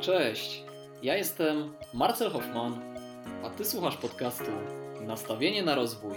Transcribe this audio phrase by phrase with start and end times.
[0.00, 0.62] Cześć,
[1.02, 2.80] ja jestem Marcel Hoffman,
[3.44, 4.50] a Ty słuchasz podcastu
[5.00, 6.14] Nastawienie na rozwój.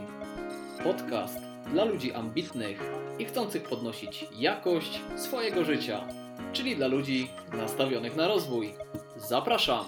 [0.84, 1.38] Podcast
[1.71, 2.82] dla ludzi ambitnych
[3.20, 6.07] i chcących podnosić jakość swojego życia,
[6.54, 8.73] czyli dla ludzi nastawionych na rozwój.
[9.18, 9.86] Zapraszam!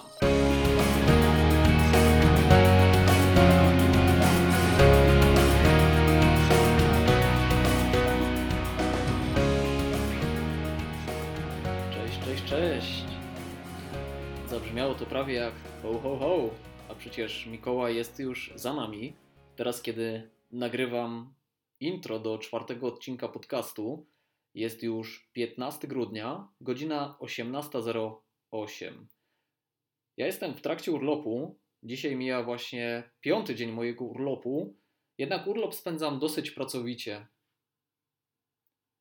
[15.06, 16.50] To prawie jak ho, ho, ho,
[16.88, 19.16] a przecież Mikołaj jest już za nami.
[19.56, 21.34] Teraz, kiedy nagrywam
[21.80, 24.06] intro do czwartego odcinka podcastu,
[24.54, 29.06] jest już 15 grudnia, godzina 18.08.
[30.16, 31.58] Ja jestem w trakcie urlopu.
[31.82, 34.76] Dzisiaj mija właśnie piąty dzień mojego urlopu,
[35.18, 37.26] jednak urlop spędzam dosyć pracowicie.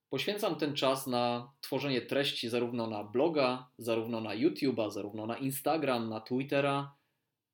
[0.10, 6.10] Poświęcam ten czas na tworzenie treści zarówno na bloga, zarówno na YouTube'a, zarówno na Instagram,
[6.10, 6.96] na Twittera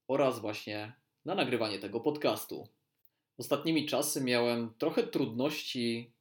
[0.07, 0.93] oraz właśnie
[1.25, 2.67] na nagrywanie tego podcastu.
[3.37, 6.13] Ostatnimi czasy miałem trochę trudności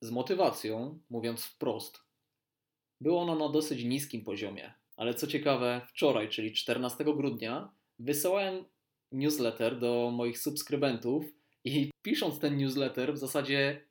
[0.00, 2.00] z motywacją, mówiąc wprost.
[3.00, 8.64] Było ono na dosyć niskim poziomie, ale co ciekawe, wczoraj, czyli 14 grudnia, wysyłałem
[9.12, 11.24] newsletter do moich subskrybentów
[11.64, 13.87] i pisząc ten newsletter w zasadzie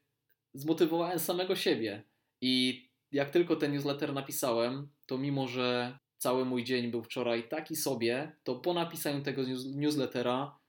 [0.59, 2.03] zmotywowałem samego siebie.
[2.41, 7.75] I jak tylko ten newsletter napisałem, to mimo, że cały mój dzień był wczoraj taki
[7.75, 10.59] sobie, to po napisaniu tego news- newslettera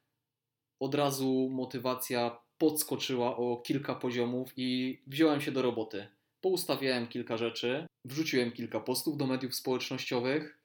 [0.81, 6.07] od razu motywacja podskoczyła o kilka poziomów i wziąłem się do roboty.
[6.41, 10.59] Poustawiałem kilka rzeczy, wrzuciłem kilka postów do mediów społecznościowych,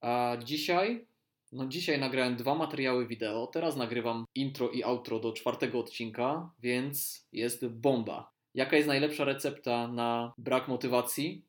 [0.00, 1.06] a dzisiaj,
[1.52, 7.26] no dzisiaj nagrałem dwa materiały wideo, teraz nagrywam intro i outro do czwartego odcinka, więc
[7.32, 8.31] jest bomba.
[8.54, 11.44] Jaka jest najlepsza recepta na brak motywacji?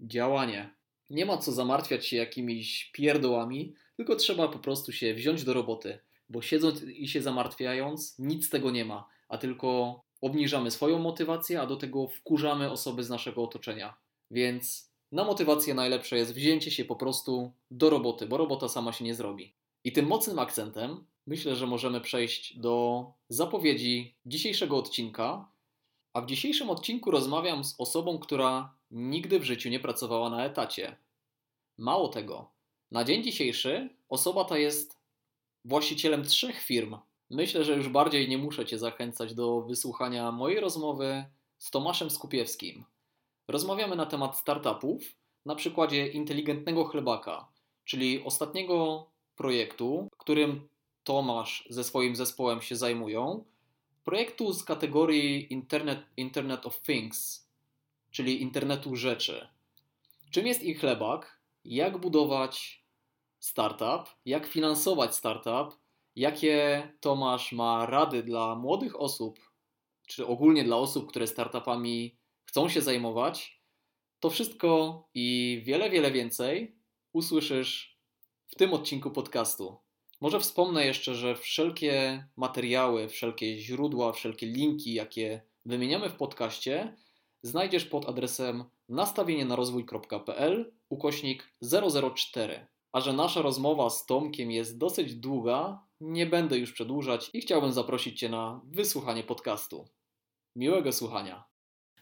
[0.00, 0.74] Działanie.
[1.10, 5.98] Nie ma co zamartwiać się jakimiś pierdołami, tylko trzeba po prostu się wziąć do roboty,
[6.28, 11.60] bo siedząc i się zamartwiając, nic z tego nie ma, a tylko obniżamy swoją motywację,
[11.60, 13.94] a do tego wkurzamy osoby z naszego otoczenia.
[14.30, 19.04] Więc na motywację najlepsze jest wzięcie się po prostu do roboty, bo robota sama się
[19.04, 19.54] nie zrobi.
[19.84, 25.48] I tym mocnym akcentem myślę, że możemy przejść do zapowiedzi dzisiejszego odcinka,
[26.20, 30.96] a w dzisiejszym odcinku rozmawiam z osobą, która nigdy w życiu nie pracowała na etacie.
[31.78, 32.50] Mało tego,
[32.90, 34.98] na dzień dzisiejszy osoba ta jest
[35.64, 36.96] właścicielem trzech firm.
[37.30, 41.24] Myślę, że już bardziej nie muszę Cię zachęcać do wysłuchania mojej rozmowy
[41.58, 42.84] z Tomaszem Skupiewskim.
[43.48, 45.02] Rozmawiamy na temat startupów
[45.46, 47.48] na przykładzie inteligentnego chlebaka,
[47.84, 50.68] czyli ostatniego projektu, którym
[51.04, 53.44] Tomasz ze swoim zespołem się zajmują
[54.10, 57.48] projektu z kategorii Internet, Internet of Things,
[58.10, 59.48] czyli internetu rzeczy.
[60.30, 61.40] Czym jest ich chlebak?
[61.64, 62.84] Jak budować
[63.38, 64.10] startup?
[64.24, 65.78] Jak finansować startup?
[66.16, 69.38] Jakie Tomasz ma rady dla młodych osób,
[70.06, 73.60] czy ogólnie dla osób, które startupami chcą się zajmować?
[74.20, 76.76] To wszystko i wiele, wiele więcej
[77.12, 77.98] usłyszysz
[78.46, 79.76] w tym odcinku podcastu.
[80.20, 86.96] Może wspomnę jeszcze, że wszelkie materiały, wszelkie źródła, wszelkie linki, jakie wymieniamy w podcaście,
[87.42, 91.54] znajdziesz pod adresem nastawienienarozwój.pl ukośnik
[92.14, 92.66] 004.
[92.92, 97.72] A że nasza rozmowa z Tomkiem jest dosyć długa, nie będę już przedłużać i chciałbym
[97.72, 99.88] zaprosić Cię na wysłuchanie podcastu.
[100.56, 101.44] Miłego słuchania.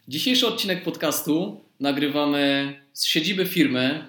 [0.07, 4.07] Dzisiejszy odcinek podcastu nagrywamy z siedziby firmy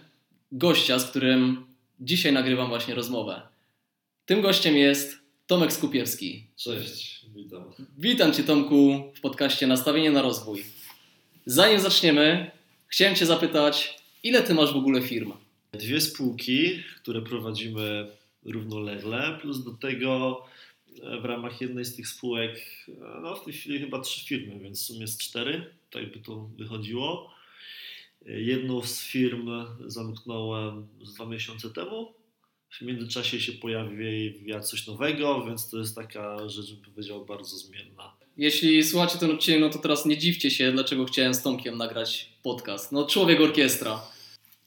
[0.53, 1.66] gościa, z którym
[2.00, 3.50] dzisiaj nagrywam właśnie rozmowę.
[4.31, 6.47] Tym gościem jest Tomek Skupiewski.
[6.57, 7.65] Cześć, witam.
[7.99, 10.65] Witam Cię Tomku w podcaście Nastawienie na rozwój.
[11.47, 12.51] Zanim zaczniemy,
[12.89, 15.33] chciałem Cię zapytać, ile Ty masz w ogóle firm?
[15.73, 18.07] Dwie spółki, które prowadzimy
[18.45, 20.43] równolegle, plus do tego
[21.03, 24.59] e, w ramach jednej z tych spółek, e, no w tej chwili chyba trzy firmy,
[24.59, 27.31] więc w sumie jest cztery, tak by to wychodziło.
[28.27, 29.51] E, Jedną z firm
[29.87, 32.19] zamknąłem z dwa miesiące temu.
[32.70, 38.12] W międzyczasie się pojawiła coś nowego, więc to jest taka rzecz, bym powiedział, bardzo zmienna.
[38.37, 42.28] Jeśli słuchacie ten odcinek, no to teraz nie dziwcie się, dlaczego chciałem z Tomkiem nagrać
[42.43, 42.93] podcast.
[42.93, 44.02] No, człowiek orkiestra.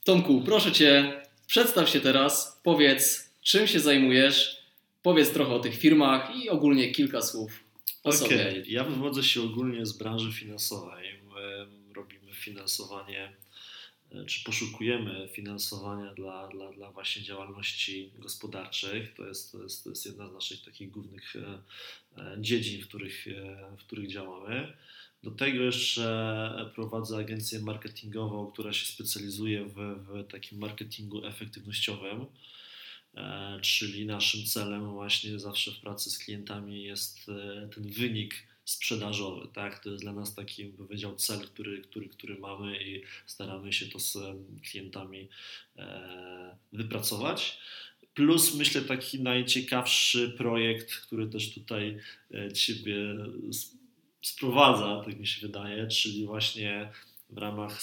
[0.04, 4.56] Tomku, proszę Cię, przedstaw się teraz, powiedz, czym się zajmujesz,
[5.02, 7.64] powiedz trochę o tych firmach i ogólnie kilka słów
[8.04, 8.62] o Okej, sobie.
[8.68, 11.08] ja wywodzę się ogólnie z branży finansowej.
[11.34, 13.32] My robimy finansowanie,
[14.26, 19.14] czy poszukujemy finansowania dla, dla, dla właśnie działalności gospodarczych.
[19.14, 21.62] To jest, to, jest, to jest jedna z naszych takich głównych e,
[22.18, 24.72] e, dziedzin, w których, e, w których działamy.
[25.22, 32.26] Do tego jeszcze prowadzę agencję marketingową, która się specjalizuje w, w takim marketingu efektywnościowym.
[33.16, 38.34] E, czyli naszym celem właśnie zawsze w pracy z klientami jest e, ten wynik
[38.64, 39.78] sprzedażowy, tak?
[39.78, 43.86] To jest dla nas taki, bym powiedział, cel, który, który, który mamy i staramy się
[43.86, 44.18] to z
[44.70, 45.28] klientami
[45.76, 47.58] e, wypracować.
[48.14, 51.98] Plus myślę taki najciekawszy projekt, który też tutaj
[52.54, 52.96] Ciebie
[54.22, 56.92] sprowadza, tak mi się wydaje, czyli właśnie
[57.30, 57.80] w ramach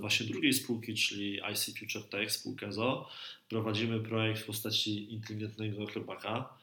[0.00, 3.08] właśnie drugiej spółki, czyli IC Future Tech, spółka ZO,
[3.48, 6.57] prowadzimy projekt w postaci inteligentnego chlebaka.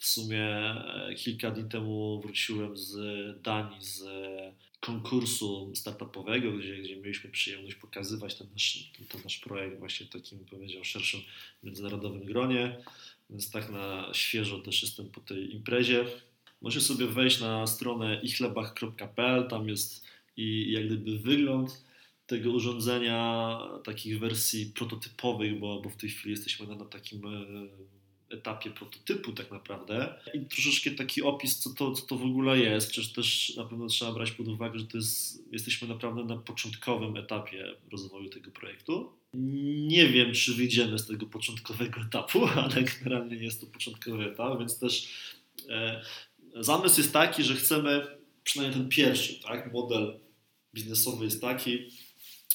[0.00, 2.96] W sumie e, kilka dni temu wróciłem z
[3.42, 4.04] Danii, z
[4.80, 10.10] konkursu startupowego, gdzie, gdzie mieliśmy przyjemność pokazywać ten nasz, ten, ten nasz projekt właśnie w
[10.10, 11.20] takim, powiedział, szerszym
[11.62, 12.84] międzynarodowym gronie.
[13.30, 16.04] Więc tak na świeżo też jestem po tej imprezie.
[16.60, 20.04] Możecie sobie wejść na stronę ichlebach.pl, tam jest
[20.36, 21.84] i jak gdyby wygląd
[22.26, 27.46] tego urządzenia, takich wersji prototypowych, bo, bo w tej chwili jesteśmy na, na takim e,
[28.30, 32.90] etapie prototypu tak naprawdę i troszeczkę taki opis, co to, co to w ogóle jest,
[32.90, 37.16] przecież też na pewno trzeba brać pod uwagę, że to jest, jesteśmy naprawdę na początkowym
[37.16, 39.12] etapie rozwoju tego projektu.
[39.34, 44.78] Nie wiem, czy wyjdziemy z tego początkowego etapu, ale generalnie jest to początkowy etap, więc
[44.78, 45.08] też
[45.68, 46.02] e,
[46.54, 48.06] zamysł jest taki, że chcemy,
[48.44, 50.20] przynajmniej ten pierwszy tak, model
[50.74, 51.88] biznesowy jest taki,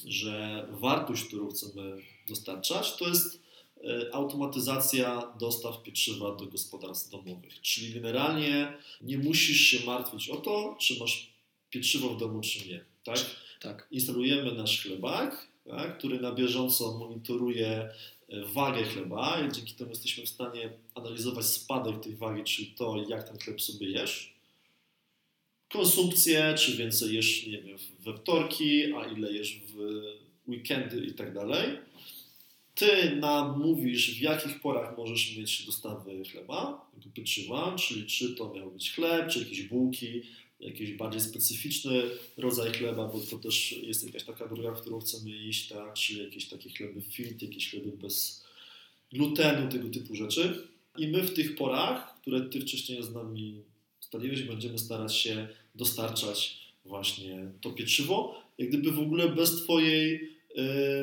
[0.05, 3.44] że wartość, którą chcemy dostarczać, to jest
[4.11, 7.61] automatyzacja dostaw pieczywa do gospodarstw domowych.
[7.61, 11.31] Czyli generalnie nie musisz się martwić o to, czy masz
[11.69, 12.85] pieczywo w domu, czy nie.
[13.03, 13.19] Tak?
[13.61, 13.87] tak.
[13.91, 17.91] Instalujemy nasz chlebak, tak, który na bieżąco monitoruje e,
[18.45, 23.29] wagę chleba i dzięki temu jesteśmy w stanie analizować spadek tej wagi, czyli to, jak
[23.29, 24.35] ten chleb sobie jesz
[25.69, 29.75] konsumpcję, czy więcej jesz, nie wiem, we wtorki, a ile jesz w
[30.47, 31.77] weekendy i tak dalej.
[32.75, 38.71] Ty nam mówisz, w jakich porach możesz mieć dostawy chleba, pieczywa, czyli czy to miał
[38.71, 40.21] być chleb, czy jakieś bułki,
[40.59, 42.01] jakiś bardziej specyficzny
[42.37, 45.93] rodzaj chleba, bo to też jest jakaś taka droga, w którą chcemy iść, tak?
[45.93, 48.45] czy jakieś takie chleby fit, jakieś chleby bez
[49.13, 50.67] glutenu, tego typu rzeczy.
[50.97, 53.61] I my w tych porach, które Ty wcześniej z nami
[54.01, 60.34] ustaliłeś, będziemy starać się dostarczać właśnie to pieczywo, jak gdyby w ogóle bez Twojej,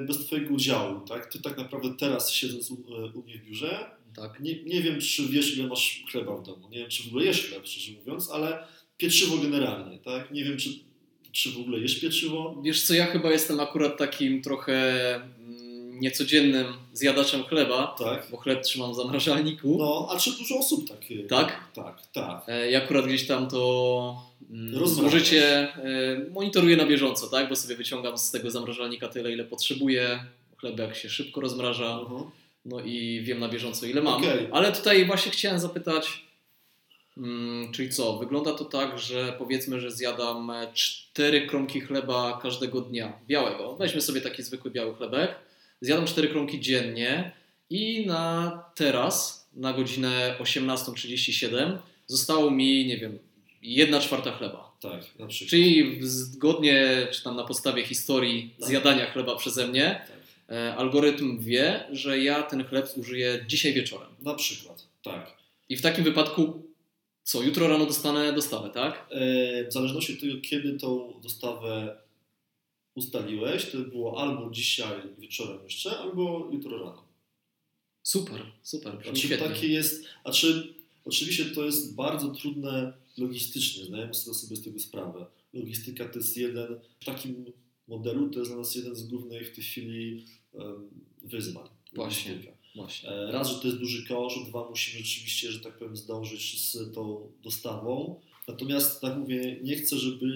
[0.06, 1.32] bez Twojego udziału, tak?
[1.32, 4.40] Ty tak naprawdę teraz siedząc u, e, u mnie w biurze, tak.
[4.40, 7.24] nie, nie wiem, czy wiesz, ile masz chleba w domu, nie wiem, czy w ogóle
[7.24, 8.66] jesz chleb, szczerze mówiąc, ale
[8.96, 10.30] pieczywo generalnie, tak?
[10.30, 10.70] Nie wiem, czy,
[11.32, 12.62] czy w ogóle jesz pieczywo.
[12.64, 15.20] Wiesz co, ja chyba jestem akurat takim trochę
[16.02, 18.26] niecodziennym zjadaczem chleba, tak.
[18.30, 19.76] bo chleb trzymam w zamrażalniku.
[19.78, 20.98] No, a czy dużo osób tak?
[21.28, 21.60] Tak?
[21.74, 22.42] Tak, tak.
[22.48, 27.48] E, ja akurat gdzieś tam to mm, zużycie e, monitoruję na bieżąco, tak?
[27.48, 30.24] Bo sobie wyciągam z tego zamrażalnika tyle, ile potrzebuję.
[30.56, 31.98] Chlebek się szybko rozmraża.
[31.98, 32.30] Uh -huh.
[32.64, 34.22] No i wiem na bieżąco, ile mam.
[34.22, 34.48] Okay.
[34.52, 36.24] Ale tutaj właśnie chciałem zapytać,
[37.14, 38.16] hmm, czyli co?
[38.16, 43.76] Wygląda to tak, że powiedzmy, że zjadam cztery kromki chleba każdego dnia, białego.
[43.76, 45.34] Weźmy sobie taki zwykły biały chlebek
[45.82, 47.32] zjadam 4 kromki dziennie
[47.70, 53.18] i na teraz, na godzinę 18.37 zostało mi, nie wiem,
[53.62, 54.72] 1 czwarta chleba.
[54.80, 55.50] Tak, na przykład.
[55.50, 58.68] Czyli zgodnie, czy tam na podstawie historii tak.
[58.68, 60.56] zjadania chleba przeze mnie, tak.
[60.56, 64.08] E, algorytm wie, że ja ten chleb zużyję dzisiaj wieczorem.
[64.22, 65.36] Na przykład, tak.
[65.68, 66.62] I w takim wypadku
[67.22, 69.06] co, jutro rano dostanę dostawę, tak?
[69.10, 71.96] E, w zależności od tego, kiedy tą dostawę
[72.94, 77.04] ustaliłeś, to było albo dzisiaj wieczorem jeszcze, albo jutro rano.
[78.02, 79.02] Super, super.
[79.02, 85.26] Znaczy, takie jest, znaczy, oczywiście to jest bardzo trudne logistycznie, zdajemy sobie z tego sprawę.
[85.52, 87.44] Logistyka to jest jeden, w takim
[87.88, 90.90] modelu to jest dla nas jeden z głównych w tej chwili um,
[91.24, 91.68] wyzwań.
[91.92, 92.38] Właśnie.
[92.74, 93.08] Właśnie.
[93.10, 96.94] E, raz, że to jest duży kosz, dwa, musimy rzeczywiście, że tak powiem, zdążyć z
[96.94, 98.20] tą dostawą.
[98.48, 100.26] Natomiast, tak mówię, nie chcę, żeby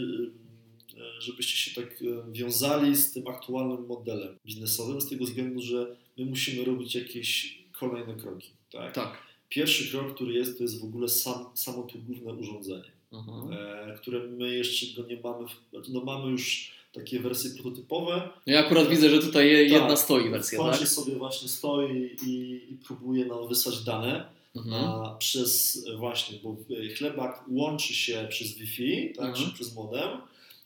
[1.18, 6.24] żebyście się tak e, wiązali z tym aktualnym modelem biznesowym, z tego względu, że my
[6.24, 8.50] musimy robić jakieś kolejne kroki.
[8.72, 8.94] Tak?
[8.94, 9.22] tak.
[9.48, 13.52] Pierwszy krok, który jest, to jest w ogóle sam, samo to główne urządzenie, mhm.
[13.52, 18.28] e, które my jeszcze go nie mamy, znaczy, no mamy już takie wersje prototypowe.
[18.46, 20.88] No ja akurat widzę, że tutaj jedna tak, stoi wersja, tak?
[20.88, 24.36] sobie właśnie stoi i, i próbuje nam wysłać dane.
[24.56, 24.84] Mhm.
[24.84, 26.56] A przez właśnie, bo
[26.98, 29.52] chlebak łączy się przez Wi-Fi, tak, mhm.
[29.52, 30.08] przez modem,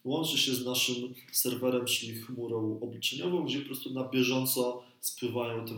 [0.04, 5.72] łączy się z naszym serwerem, czyli chmurą obliczeniową, gdzie po prostu na bieżąco spływają te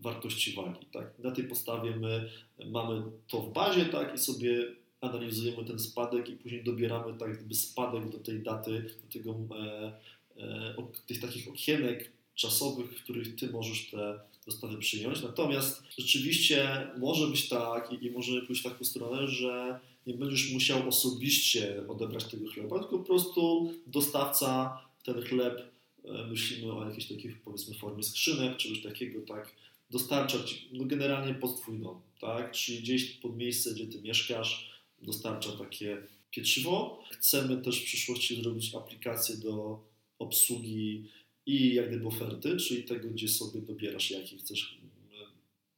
[0.00, 0.86] wartości wagi.
[0.92, 1.18] Tak?
[1.18, 2.30] Na tej podstawie my
[2.66, 4.14] mamy to w bazie tak?
[4.14, 4.66] i sobie
[5.00, 9.92] analizujemy ten spadek i później dobieramy tak gdyby spadek do tej daty, do tego, e,
[10.36, 10.74] e,
[11.06, 15.22] tych takich okienek czasowych, w których Ty możesz te dostawy przyjąć.
[15.22, 20.52] Natomiast rzeczywiście może być tak i, i może pójść w taką stronę, że nie będziesz
[20.52, 25.72] musiał osobiście odebrać tego chleba, tylko po prostu dostawca ten chleb,
[26.04, 29.54] e, myślimy o jakiejś takiej powiedzmy formie skrzynek, czy coś takiego, tak,
[29.90, 34.70] dostarczać no generalnie pod Twój dom, tak, czyli gdzieś pod miejsce, gdzie Ty mieszkasz,
[35.02, 37.02] dostarcza takie pieczywo.
[37.10, 39.80] Chcemy też w przyszłości zrobić aplikację do
[40.18, 41.04] obsługi
[41.46, 45.30] i jak gdyby oferty, czyli tego, gdzie sobie dobierasz, jakie chcesz mm,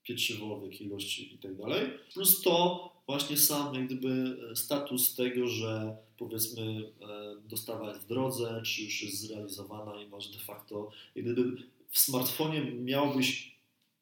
[0.02, 1.90] pieczywo, w jakiej ilości i tak dalej.
[2.14, 8.62] Plus to właśnie sam jak gdyby status tego, że powiedzmy e, dostawa jest w drodze,
[8.64, 13.58] czy już jest zrealizowana i masz de facto, jak gdyby w smartfonie miałbyś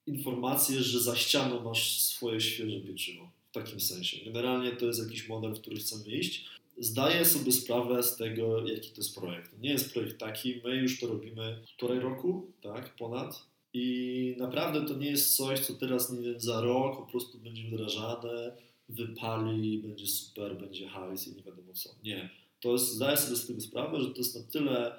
[0.06, 3.30] informację, że za ścianą masz swoje świeże pieczywo.
[3.50, 4.24] W takim sensie.
[4.24, 6.44] Generalnie to jest jakiś model, w który chcemy iść
[6.78, 9.58] zdaję sobie sprawę z tego, jaki to jest projekt.
[9.58, 13.46] Nie jest projekt taki, my już to robimy półtorej roku, tak, ponad.
[13.72, 17.62] I naprawdę to nie jest coś, co teraz, nie wiem, za rok po prostu będzie
[17.62, 18.56] wdrażane,
[18.88, 21.90] wypali, będzie super, będzie hajs i nie wiadomo co.
[22.04, 22.30] Nie.
[22.60, 24.96] To jest, zdaję sobie z tego sprawę, że to jest na tyle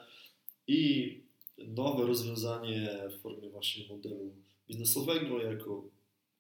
[0.68, 1.14] i
[1.58, 4.34] nowe rozwiązanie w formie właśnie modelu
[4.68, 5.84] biznesowego, jako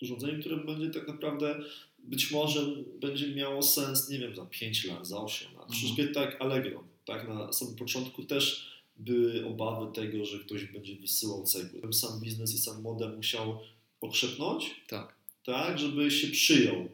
[0.01, 1.59] urządzenie, które będzie tak naprawdę
[2.07, 2.65] być może
[2.99, 5.63] będzie miało sens, nie wiem, za 5 lat, za 8 lat.
[5.63, 5.79] Mhm.
[5.79, 11.43] Troszeczkę tak Allegro, tak, na samym początku też były obawy tego, że ktoś będzie wysyłał
[11.43, 11.81] cegły.
[11.81, 13.59] Ten sam biznes i sam model musiał
[14.01, 15.15] okrzepnąć, tak.
[15.45, 16.89] tak, żeby się przyjął.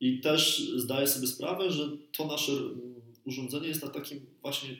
[0.00, 2.52] I też zdaję sobie sprawę, że to nasze
[3.24, 4.76] urządzenie jest na takim właśnie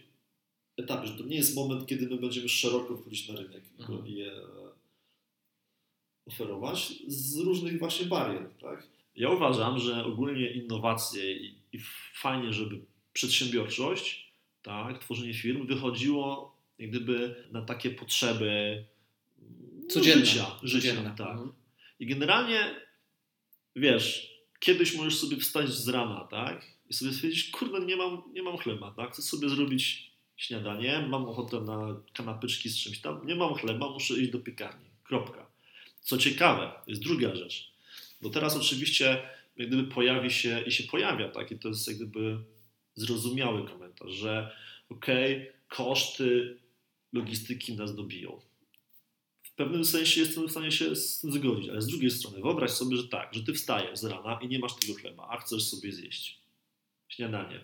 [0.76, 4.06] etapie, że to nie jest moment, kiedy my będziemy szeroko wchodzić na rynek mhm.
[4.06, 4.32] i je
[6.26, 8.86] oferować z różnych właśnie barier, tak?
[9.16, 11.78] Ja uważam, że ogólnie innowacje i, i
[12.14, 12.80] fajnie, żeby
[13.12, 18.84] przedsiębiorczość, tak, tworzenie firm wychodziło jak gdyby na takie potrzeby
[19.38, 20.26] no, Codzienne.
[20.26, 20.46] życia.
[20.62, 21.30] życia tak.
[21.30, 21.52] Mhm.
[22.00, 22.74] I generalnie,
[23.76, 28.42] wiesz, kiedyś możesz sobie wstać z rana, tak, i sobie stwierdzić, kurde, nie mam, nie
[28.42, 33.34] mam chleba, tak, chcę sobie zrobić śniadanie, mam ochotę na kanapyczki z czymś tam, nie
[33.34, 35.46] mam chleba, muszę iść do piekarni, kropka.
[36.00, 37.73] Co ciekawe, jest druga rzecz,
[38.24, 39.22] bo teraz oczywiście
[39.56, 42.38] jak gdyby pojawi się i się pojawia, tak, i to jest jak gdyby
[42.94, 44.56] zrozumiały komentarz, że
[44.88, 46.58] okej, okay, koszty
[47.12, 48.40] logistyki nas dobiją.
[49.42, 52.70] W pewnym sensie jestem w stanie się z tym zgodzić, ale z drugiej strony wyobraź
[52.70, 55.62] sobie, że tak, że ty wstajesz z rana i nie masz tego chleba, a chcesz
[55.62, 56.40] sobie zjeść
[57.08, 57.60] śniadanie.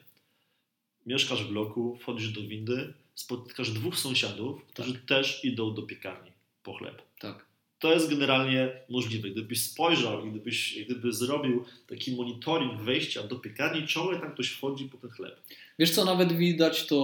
[1.07, 5.05] Mieszkasz w bloku, wchodzisz do windy, spotkasz dwóch sąsiadów, którzy tak.
[5.05, 7.03] też idą do piekarni po chleb.
[7.19, 7.50] Tak
[7.81, 9.31] to jest generalnie możliwe.
[9.31, 14.85] Gdybyś spojrzał i gdybyś gdyby zrobił taki monitoring wejścia do piekarni, ciągle tam ktoś wchodzi
[14.85, 15.41] po ten chleb.
[15.79, 16.97] Wiesz co, nawet widać to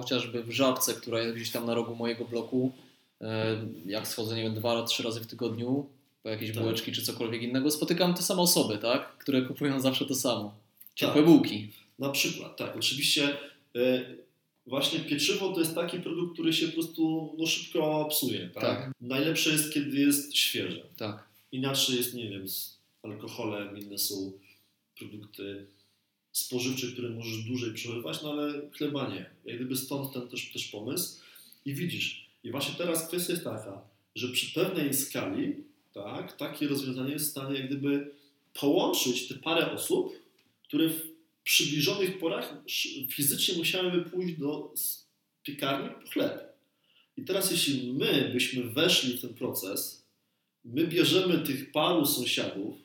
[0.00, 2.72] chociażby w żabce, która jest gdzieś tam na rogu mojego bloku.
[3.20, 5.86] E, jak schodzę, nie wiem, dwa, trzy razy w tygodniu
[6.22, 6.62] po jakieś tak.
[6.62, 9.18] bułeczki czy cokolwiek innego, spotykam te same osoby, tak?
[9.18, 10.54] Które kupują zawsze to samo.
[10.94, 11.24] Ciepłe tak.
[11.24, 11.68] bułki.
[11.98, 12.76] Na przykład, tak.
[12.76, 13.36] Oczywiście
[13.76, 14.04] e,
[14.66, 18.50] właśnie pieczywo to jest taki produkt, który się po prostu no, szybko psuje.
[18.54, 18.62] Tak?
[18.62, 18.92] tak?
[19.00, 20.86] Najlepsze jest, kiedy jest świeże.
[20.96, 21.28] Tak.
[21.52, 24.32] Inaczej jest, nie wiem, z alkoholem, inne są
[24.98, 25.66] produkty
[26.32, 29.30] spożywcze, które możesz dłużej przechowywać, no ale chleba nie.
[29.44, 31.20] Jak gdyby stąd ten też, też pomysł.
[31.64, 33.82] I widzisz, i właśnie teraz kwestia jest taka,
[34.14, 35.54] że przy pewnej skali
[35.92, 38.10] tak, takie rozwiązanie jest w stanie jak gdyby
[38.60, 40.12] połączyć te parę osób,
[40.68, 41.11] które w
[41.44, 42.54] przybliżonych porach
[43.10, 44.74] fizycznie musiałyby pójść do
[45.42, 46.52] piekarni po chleb.
[47.16, 50.06] I teraz jeśli my byśmy weszli w ten proces,
[50.64, 52.76] my bierzemy tych paru sąsiadów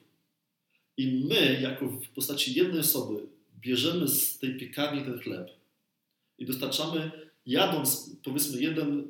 [0.98, 3.28] i my, jako w postaci jednej osoby,
[3.60, 5.50] bierzemy z tej piekarni ten chleb
[6.38, 7.12] i dostarczamy,
[7.46, 9.08] jadąc, powiedzmy, jeden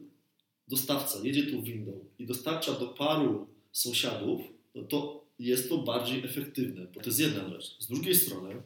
[0.68, 4.42] dostawca jedzie tu windą i dostarcza do paru sąsiadów,
[4.75, 7.75] no to jest to bardziej efektywne, bo to jest jedna rzecz.
[7.80, 8.62] Z drugiej strony,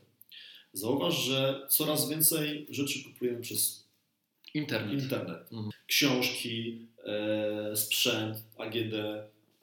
[0.74, 3.88] Zauważ, że coraz więcej rzeczy kupujemy przez
[4.54, 5.04] internet.
[5.04, 5.52] internet.
[5.52, 5.70] Mhm.
[5.88, 8.94] Książki, e, sprzęt, AGD.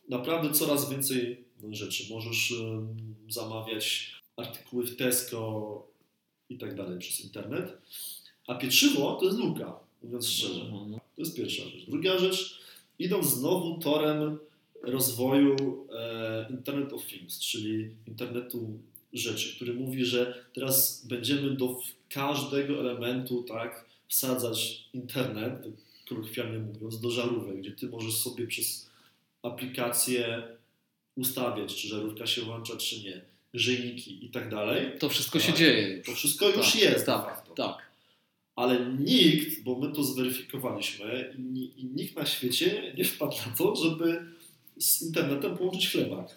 [0.08, 2.04] Naprawdę coraz więcej rzeczy.
[2.10, 2.86] Możesz e,
[3.28, 5.86] zamawiać artykuły w Tesco
[6.48, 7.78] i tak dalej przez internet.
[8.46, 10.60] A pieczywo to jest luka, mówiąc szczerze.
[10.60, 10.92] Mhm.
[10.92, 11.86] To jest pierwsza rzecz.
[11.86, 12.60] Druga rzecz,
[12.98, 14.38] idąc znowu torem
[14.82, 15.56] rozwoju
[15.92, 18.78] e, Internet of Things, czyli internetu
[19.12, 25.54] rzeczy, który mówi, że teraz będziemy do każdego elementu tak wsadzać internet,
[26.08, 28.90] kolokwialnie mówiąc, do żarówek, gdzie ty możesz sobie przez
[29.42, 30.42] aplikację
[31.16, 33.20] ustawiać, czy żarówka się włącza, czy nie.
[33.54, 34.98] grzejniki i tak dalej.
[34.98, 35.48] To wszystko Tak.
[35.48, 36.02] się dzieje.
[36.02, 37.88] To wszystko już Tak, jest Tak, tak.
[38.56, 43.76] Ale nikt, bo my to zweryfikowaliśmy, i, i nikt na świecie nie wpadł na to,
[43.76, 44.22] żeby
[44.78, 46.36] z internetem połączyć chlebak.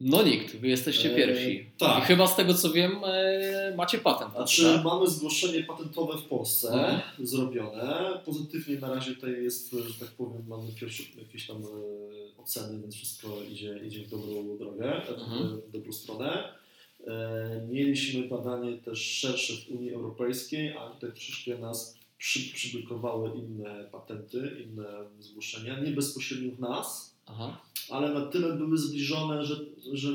[0.00, 1.70] No nikt, wy jesteście E, pierwsi.
[1.78, 2.04] tak.
[2.04, 4.32] I chyba z tego co wiem, e, macie patent.
[4.34, 4.84] Znaczy, tak?
[4.84, 7.00] mamy zgłoszenie patentowe w Polsce Mhm.
[7.26, 8.20] zrobione.
[8.24, 12.94] Pozytywnie na razie tutaj jest, że tak powiem, mamy pierwsze jakieś tam e, oceny, więc
[12.94, 15.60] wszystko idzie, idzie w dobrą drogę, Mhm.
[15.68, 16.48] w dobrą stronę.
[17.06, 23.84] E, mieliśmy badanie też szersze w Unii Europejskiej, a tutaj troszeczkę nas przy, przyblikowały inne
[23.92, 24.84] patenty, inne
[25.20, 27.60] zgłoszenia, nie bezpośrednio w nas, Aha.
[27.90, 29.56] Ale na tyle były zbliżone, że,
[29.92, 30.08] że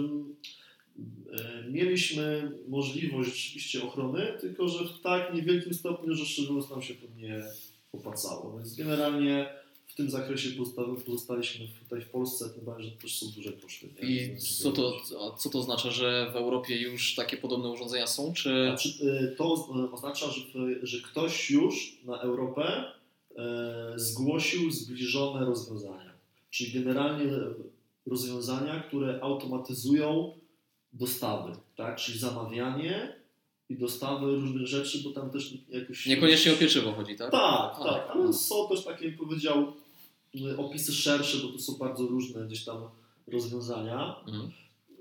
[1.33, 6.81] e, mieliśmy możliwość rzeczywiście ochrony, tylko że w tak niewielkim stopniu, że szczerze mówiąc nam
[6.81, 7.43] się to nie
[7.91, 8.57] opłacało.
[8.57, 9.49] Więc generalnie
[9.87, 13.87] w tym zakresie pozosta- pozostaliśmy tutaj w Polsce, tym bardziej, że też są duże koszty.
[14.03, 14.09] nie?
[14.33, 14.93] I co to,
[15.37, 18.49] co to oznacza, że w Europie już takie podobne urządzenia są, czy...
[18.65, 18.89] Znaczy,
[19.31, 20.41] e, to oz- oznacza, że,
[20.83, 22.83] że ktoś już na Europę
[23.37, 26.14] e, zgłosił zbliżone rozwiązania.
[26.55, 27.31] Czyli generalnie
[28.05, 30.39] rozwiązania, które automatyzują
[30.93, 31.95] dostawy, tak?
[31.95, 33.15] czyli zamawianie
[33.69, 36.05] i dostawy różnych rzeczy, bo tam też jakoś...
[36.05, 37.31] Niekoniecznie o pieczywo chodzi, tak?
[37.31, 38.23] Tak, tak, no.
[38.23, 39.73] ale są też takie, powiedział,
[40.57, 42.77] opisy szersze, bo to są bardzo różne gdzieś tam
[43.27, 44.15] rozwiązania.
[44.27, 44.51] Mhm.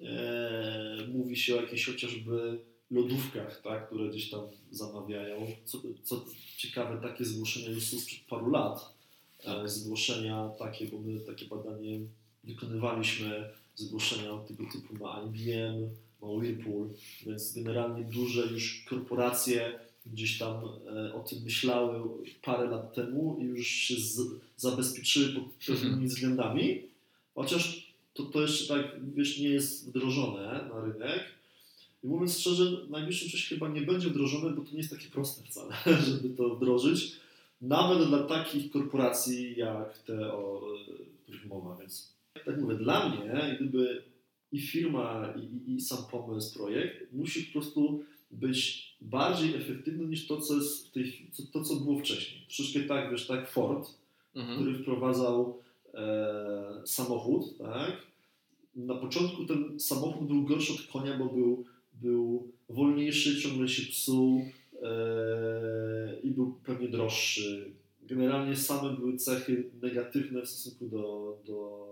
[0.02, 2.58] E, mówi się o jakichś chociażby
[2.90, 5.46] lodówkach, tak, które gdzieś tam zamawiają.
[5.64, 6.24] Co, co
[6.56, 8.94] ciekawe, takie zgłoszenia już są sprzed paru lat.
[9.46, 12.00] E, zgłoszenia takie, bo my takie badanie
[12.44, 15.88] wykonywaliśmy, zgłoszenia tego typu ma IBM,
[16.22, 16.88] ma Whirlpool,
[17.26, 22.00] więc generalnie duże już korporacje gdzieś tam e, o tym myślały
[22.42, 23.94] parę lat temu i już się
[24.56, 26.82] zabezpieczyły pod pewnymi względami,
[27.34, 31.24] chociaż to, to jeszcze tak, wiesz, nie jest wdrożone na rynek.
[32.04, 35.08] I mówiąc szczerze, w najbliższym czasie chyba nie będzie wdrożone, bo to nie jest takie
[35.08, 35.74] proste wcale,
[36.10, 37.16] żeby to wdrożyć.
[37.60, 41.76] Nawet dla takich korporacji jak te, o e, których mowa.
[41.80, 44.02] Więc tak mówię, dla mnie, gdyby
[44.52, 50.40] i firma, i, i, sam pomysł, projekt musi po prostu być bardziej efektywny niż to,
[50.40, 52.46] co jest tej, co, to, co było wcześniej.
[52.46, 53.90] Troszeczkę tak, wiesz, tak Ford,
[54.34, 54.58] Mhm.
[54.60, 55.58] który wprowadzał
[55.94, 58.06] e, samochód, tak?
[58.76, 64.44] Na początku ten samochód był gorszy od konia, bo był, był wolniejszy, ciągle się psuł
[66.22, 67.72] i był pewnie droższy.
[68.02, 71.84] Generalnie same były cechy negatywne w stosunku do, do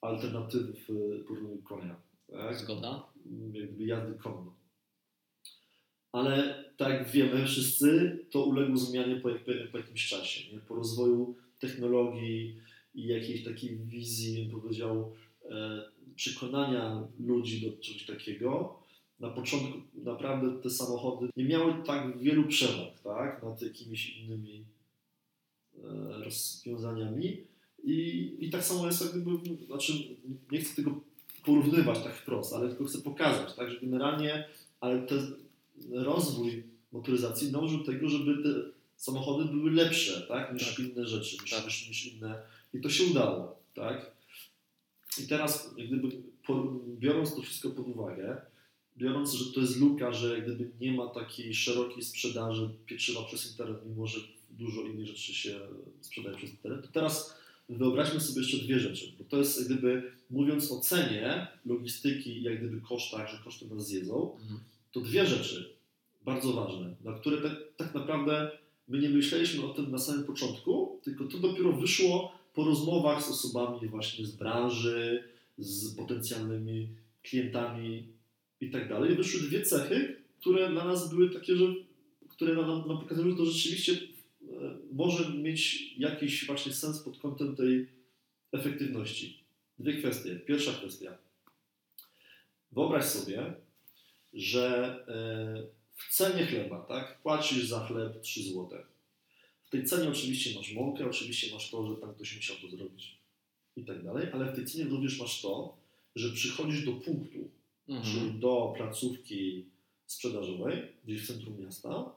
[0.00, 0.86] alternatyw
[1.28, 1.96] porównaniu konia.
[2.30, 2.56] Tak?
[2.56, 3.06] Zgoda.
[3.52, 4.54] jakby jazdy konno.
[6.12, 10.52] Ale tak jak wiemy wszyscy, to uległo zmianie po, po, po jakimś czasie.
[10.52, 10.60] Nie?
[10.60, 12.60] Po rozwoju technologii
[12.94, 15.12] i jakiejś takiej wizji, bym powiedział,
[15.50, 15.82] e,
[16.16, 18.78] przekonania ludzi do czegoś takiego.
[19.20, 23.42] Na początku naprawdę te samochody nie miały tak wielu przewag tak?
[23.42, 24.64] nad jakimiś innymi
[25.84, 27.36] e, rozwiązaniami.
[27.84, 29.92] I, I tak samo jest, jak gdyby, znaczy
[30.52, 31.00] nie chcę tego
[31.44, 34.48] porównywać tak wprost, ale tylko chcę pokazać, tak, że generalnie,
[34.80, 35.34] ale ten
[35.92, 38.48] rozwój motoryzacji dążył do tego, żeby te
[38.96, 40.78] samochody były lepsze, tak, niż Tak.
[40.78, 41.64] inne rzeczy, niż, Tak.
[41.64, 42.42] niż, inne.
[42.74, 44.16] I to się udało, tak.
[45.24, 46.08] I teraz, jak gdyby,
[46.98, 48.40] biorąc to wszystko pod uwagę,
[48.98, 53.78] biorąc, że to jest luka, że gdyby nie ma takiej szerokiej sprzedaży pieczywa przez internet,
[53.86, 55.60] mimo że dużo innych rzeczy się
[56.00, 57.34] sprzedaje przez internet, to teraz
[57.68, 62.80] wyobraźmy sobie jeszcze dwie rzeczy, bo to jest gdyby, mówiąc o cenie logistyki jak gdyby
[62.80, 64.60] kosztach, że koszty nas zjedzą, Mhm.
[64.92, 65.76] to dwie rzeczy
[66.24, 68.50] bardzo ważne, na które tak, tak naprawdę
[68.88, 73.28] my nie myśleliśmy o tym na samym początku, tylko to dopiero wyszło po rozmowach z
[73.30, 75.24] osobami właśnie z branży,
[75.58, 76.88] z potencjalnymi
[77.22, 78.08] klientami
[78.60, 79.16] i tak dalej.
[79.16, 81.64] Wyszły dwie cechy, które dla nas były takie, że
[82.28, 83.98] które nam, nam pokazują, że to rzeczywiście e,
[84.92, 87.86] może mieć jakiś właśnie sens pod kątem tej
[88.52, 89.44] efektywności.
[89.78, 90.36] Dwie kwestie.
[90.36, 91.18] Pierwsza kwestia.
[92.72, 93.54] Wyobraź sobie,
[94.34, 98.68] że e, w cenie chleba, tak, płacisz za chleb 3 zł.
[99.64, 103.18] W tej cenie oczywiście masz mąkę, oczywiście masz to, że tam ktoś musiał to zrobić
[103.76, 105.76] i tak dalej, ale w tej cenie również masz to,
[106.14, 107.50] że przychodzisz do punktu,
[107.88, 108.40] Mhm.
[108.40, 109.66] do placówki
[110.06, 112.12] sprzedażowej, gdzieś w centrum miasta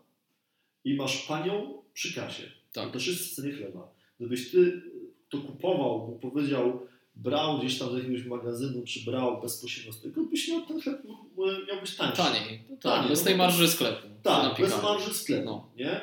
[0.83, 2.43] i masz panią przy kasie.
[2.73, 2.93] To Tak.
[2.93, 3.93] też jest w cenie chleba.
[4.19, 4.81] Gdybyś ty
[5.29, 10.23] to kupował, bo powiedział, brał gdzieś tam z jakiegoś magazynu, czy brał bezpośrednio z tego,
[10.23, 12.17] byś miał ten chleb, m- miał być tańszy.
[12.17, 12.59] Taniej.
[12.69, 14.07] Tak, Taniej, bez no tej bo to- marży sklepu.
[14.23, 15.71] Tak, bez marży sklepu, No.
[15.77, 16.01] nie?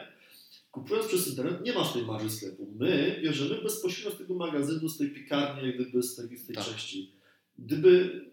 [0.71, 2.73] Kupując przez internet nie masz tej marży sklepu.
[2.79, 6.57] My bierzemy bezpośrednio z tego magazynu, z tej piekarni, jak gdyby z tej, z tej
[6.57, 6.65] Tak.
[6.65, 7.13] części.
[7.59, 8.25] Gdyby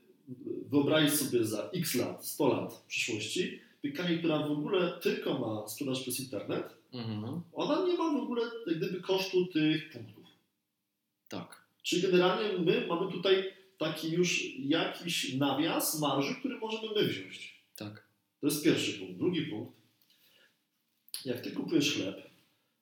[0.69, 5.67] wyobrazić sobie za x lat, 100 lat w przyszłości, piekarnię, która w ogóle tylko ma
[5.67, 7.41] sprzedaż przez internet, Mhm.
[7.53, 10.23] ona nie ma w ogóle jak gdyby kosztu tych punktów.
[11.29, 11.63] Tak.
[11.83, 13.43] Czyli generalnie my mamy tutaj
[13.77, 17.63] taki już jakiś nawias marży, który możemy my wziąć.
[17.75, 18.07] Tak.
[18.41, 19.17] To jest pierwszy punkt.
[19.17, 19.73] Drugi punkt.
[21.25, 22.29] Jak ty kupujesz chleb,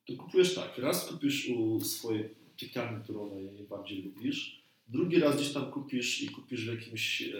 [0.08, 0.78] to kupujesz tak.
[0.78, 4.61] Raz kupisz u swojej piekarni, którą najbardziej lubisz.
[4.92, 7.34] Drugi raz gdzieś tam kupisz i kupisz w jakimś e,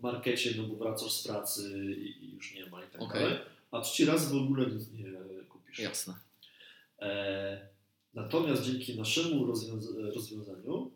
[0.00, 3.22] markecie, no bo wracasz z pracy i, już nie ma i tak Okej.
[3.22, 3.38] dalej.
[3.70, 5.04] A trzeci raz w ogóle nic nie
[5.48, 5.78] kupisz.
[5.78, 6.14] Jasne.
[7.00, 7.68] E,
[8.14, 10.90] natomiast dzięki naszemu rozwiąza- rozwiązaniu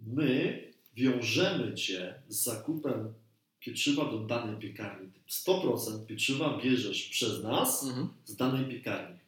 [0.00, 0.62] my
[0.96, 3.14] wiążemy Cię z zakupem
[3.60, 5.08] pieczywa do danej piekarni.
[5.28, 8.08] 100% pieczywa bierzesz przez nas Mhm.
[8.24, 9.18] z danej piekarni.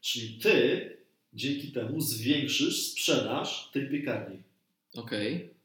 [0.00, 0.90] Czyli Ty
[1.34, 4.42] dzięki temu zwiększysz sprzedaż tej piekarni.
[4.94, 5.34] Okej.
[5.34, 5.59] E,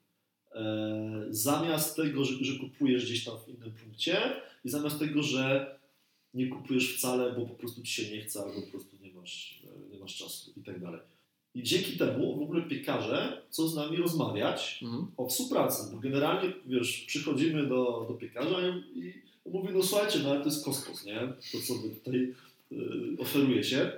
[1.29, 4.17] zamiast tego, że, że kupujesz gdzieś tam w innym punkcie
[4.65, 5.75] i zamiast tego, że
[6.33, 9.63] nie kupujesz wcale, bo po prostu ci się nie chce, albo po prostu nie masz,
[9.63, 10.99] e, nie masz czasu i tak dalej.
[11.55, 15.07] I dzięki temu w ogóle piekarze chcą z nami rozmawiać Mhm.
[15.17, 18.57] o współpracy, bo generalnie, wiesz, przychodzimy do, do piekarza
[18.95, 19.13] i, i
[19.49, 21.19] mówi, no słuchajcie, no ale to jest kosmos, nie?
[21.51, 22.33] To, co wy tutaj
[22.71, 22.75] y,
[23.19, 23.91] oferujecie.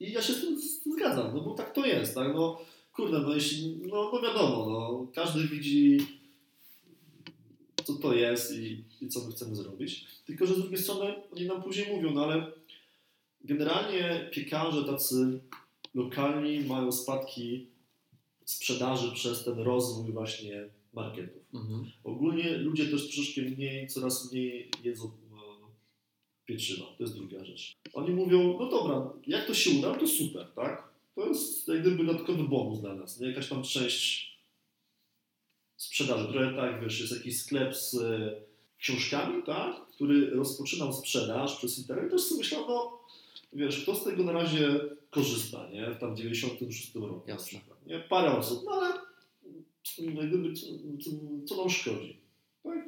[0.00, 0.60] I ja się z tym
[0.96, 2.34] zgadzam, no bo tak to jest, tak?
[2.34, 2.60] No,
[2.96, 5.98] kurde, no jeśli, no, no wiadomo, no, każdy widzi,
[7.84, 10.06] co to jest i, i co my chcemy zrobić.
[10.26, 12.52] Tylko, że z drugiej strony oni nam później mówią, no ale
[13.44, 15.40] generalnie piekarze tacy
[15.94, 17.66] lokalni mają spadki
[18.44, 21.42] sprzedaży przez ten rozwój właśnie marketów.
[21.54, 21.90] Mhm.
[22.04, 25.10] Ogólnie ludzie też troszeczkę mniej, coraz mniej jedzą e,
[26.46, 26.84] pieczywa.
[26.84, 27.76] To jest druga rzecz.
[27.94, 30.95] Oni mówią, no dobra, jak to się uda, to super, tak?
[31.16, 33.28] To jest jak gdyby dodatkowy bonus dla nas, nie?
[33.28, 34.36] Jakaś tam część
[35.76, 36.28] sprzedaży.
[36.28, 38.40] Trochę tak, wiesz, jest jakiś sklep z e,
[38.78, 39.86] książkami, tak?
[39.94, 42.10] Który rozpoczynał sprzedaż przez internet.
[42.10, 42.98] Też sobie myślał, no
[43.52, 45.96] wiesz, kto z tego na razie korzysta, nie?
[46.00, 47.30] Tam w 96 roku.
[47.30, 47.60] Jasne.
[47.86, 47.98] Nie?
[47.98, 48.94] Parę osób, no ale
[49.98, 50.66] jak gdyby, co,
[51.46, 52.16] co, nam szkodzi?
[52.62, 52.86] Tak?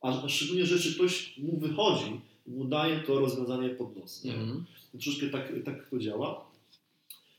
[0.00, 4.24] A szczególnie, że jeśli ktoś mu wychodzi mu daje to rozwiązanie pod nos.
[4.24, 4.34] Nie?
[4.34, 4.64] Mhm.
[4.92, 6.49] Troszeczkę tak, tak to działa.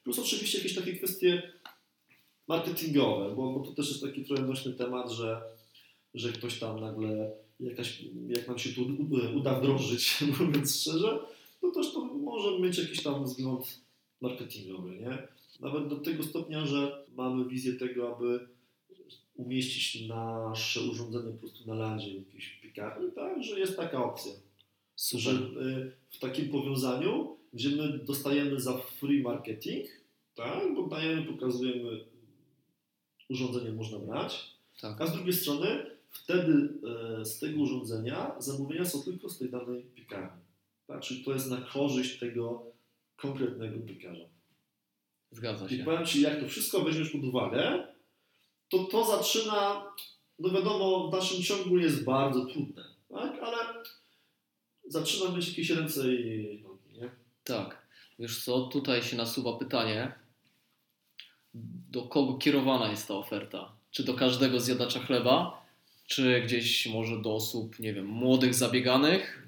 [0.03, 1.51] Plus oczywiście jakieś takie kwestie
[2.47, 5.41] marketingowe, bo, bo to też jest taki trochę nośny temat, że,
[6.13, 8.81] że ktoś tam nagle, jakaś, jak nam się tu
[9.35, 11.19] uda wdrożyć, mówiąc szczerze,
[11.61, 13.81] to też to może mieć jakiś tam wzgląd
[14.21, 15.27] marketingowy, nie?
[15.59, 18.47] Nawet do tego stopnia, że mamy wizję tego, aby
[19.35, 23.43] umieścić nasze urządzenie po prostu na landzie jakiejś piekarni, tak?
[23.43, 24.31] Że jest taka opcja
[24.97, 25.67] że Super.
[25.67, 29.87] y, w takim powiązaniu, gdzie my dostajemy za free marketing,
[30.35, 32.05] tak, bo dajemy, pokazujemy,
[33.29, 35.01] urządzenie można brać, Tak.
[35.01, 36.69] a z drugiej strony wtedy
[37.19, 40.41] e, z tego urządzenia zamówienia są tylko z tej danej piekarni.
[40.87, 41.01] Tak?
[41.01, 42.65] Czyli to jest na korzyść tego
[43.15, 44.25] konkretnego piekarza.
[45.31, 45.83] Zgadza I się.
[45.83, 47.87] powiem Ci, jak to wszystko weźmiesz pod uwagę,
[48.69, 49.85] to to zaczyna,
[50.39, 53.39] no wiadomo, w naszym ciągu jest bardzo trudne, tak?
[53.41, 53.57] ale
[54.87, 56.60] zaczyna mieć jakieś ręce i?
[57.43, 57.81] Tak.
[58.19, 60.11] Wiesz co, tutaj się nasuwa pytanie,
[61.91, 63.71] do kogo kierowana jest ta oferta?
[63.91, 65.65] Czy do każdego zjadacza chleba,
[66.07, 69.47] czy gdzieś może do osób, nie wiem, młodych, zabieganych,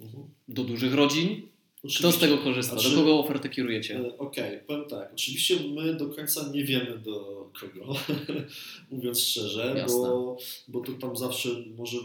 [0.00, 0.24] Mhm.
[0.48, 1.42] do dużych rodzin?
[1.78, 2.20] Kto z Oczywiście.
[2.20, 2.76] tego korzysta?
[2.76, 3.98] Do kogo ofertę kierujecie?
[3.98, 5.10] E, Okej, powiem tak.
[5.12, 7.94] Oczywiście my do końca nie wiemy do kogo,
[8.90, 9.98] mówiąc szczerze, Jasne.
[10.08, 10.36] bo,
[10.68, 11.96] bo to tam zawsze może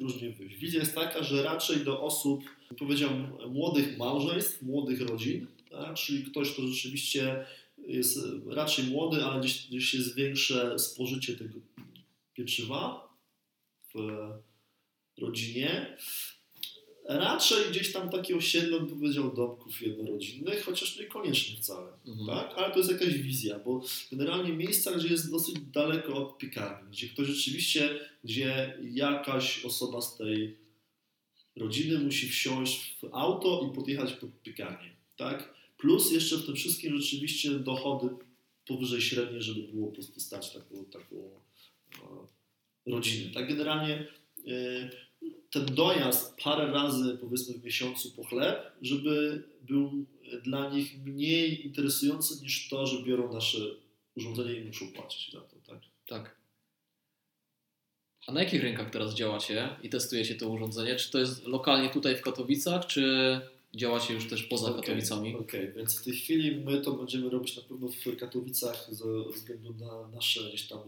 [0.00, 0.56] różnie wyjść.
[0.56, 5.94] Wizja jest taka, że raczej do osób, powiedziałem, młodych małżeństw, młodych rodzin, tak?
[5.94, 7.46] czyli ktoś, kto rzeczywiście
[7.78, 11.58] jest raczej młody, ale gdzieś, gdzieś jest większe spożycie tego
[12.34, 13.08] pieczywa
[13.94, 13.98] w
[15.18, 15.96] rodzinie.
[17.08, 21.92] Raczej gdzieś tam takie osiedle, bym powiedział, domków jednorodzinnych, chociaż niekoniecznie wcale.
[22.06, 22.26] Mhm.
[22.26, 22.58] Tak?
[22.58, 27.08] Ale to jest jakaś wizja, bo generalnie miejsca, gdzie jest dosyć daleko od piekarni, gdzie
[27.08, 30.56] ktoś rzeczywiście, gdzie jakaś osoba z tej
[31.56, 34.96] rodziny musi wsiąść w auto i podjechać pod piekarnię.
[35.16, 35.54] Tak?
[35.78, 38.08] Plus jeszcze w tym wszystkim rzeczywiście dochody
[38.66, 41.40] powyżej średniej, żeby było po prostu stać taką, taką
[41.94, 43.30] e, rodzinę.
[43.34, 44.08] Tak generalnie
[44.46, 44.90] e,
[45.50, 50.06] ten dojazd parę razy powiedzmy w miesiącu po chleb, żeby był
[50.44, 53.58] dla nich mniej interesujący niż to, że biorą nasze
[54.16, 55.80] urządzenie i muszą płacić za to, tak?
[56.06, 56.35] Tak.
[58.26, 60.96] A na jakich rynkach teraz działacie i testujecie to urządzenie?
[60.96, 63.40] Czy to jest lokalnie tutaj w Katowicach, czy
[63.74, 65.36] działacie już też poza Okej, Katowicami?
[65.36, 69.74] Okej, więc w tej chwili my to będziemy robić na pewno w Katowicach ze względu
[69.74, 70.78] na nasze gdzieś tam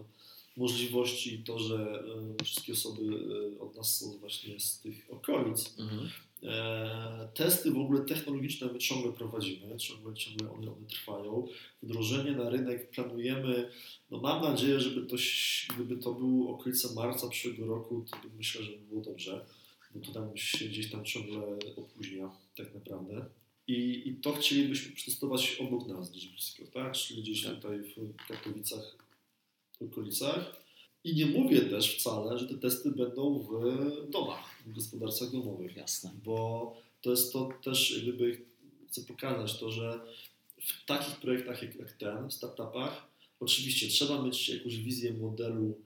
[0.57, 2.03] możliwości i to, że
[2.39, 3.01] e, wszystkie osoby
[3.57, 5.79] e, od nas są właśnie z tych okolic.
[5.79, 6.09] Mhm.
[6.43, 11.47] E, testy w ogóle technologiczne my ciągle prowadzimy, ciągle, ciągle one, one trwają.
[11.83, 13.69] Wdrożenie na rynek planujemy,
[14.11, 15.15] no mam nadzieję, żeby to,
[15.75, 19.45] gdyby to było okolice marca przyszłego roku, to myślę, że by było dobrze,
[19.95, 21.41] bo to tam się gdzieś tam ciągle
[21.75, 23.25] opóźnia tak naprawdę.
[23.67, 26.93] I, i to chcielibyśmy przetestować obok nas gdzieś blisko, tak?
[26.93, 27.55] Czyli gdzieś Tak.
[27.55, 28.97] tutaj w Katowicach,
[29.79, 30.68] w okolicach.
[31.03, 36.11] I nie mówię też wcale, że te testy będą w domach, w gospodarstwach domowych Jasne.
[36.23, 38.45] bo to jest to też, gdyby
[38.87, 39.99] chcę pokazać to, że
[40.61, 43.07] w takich projektach jak, jak ten, w startupach,
[43.39, 45.81] oczywiście trzeba mieć jakąś wizję modelu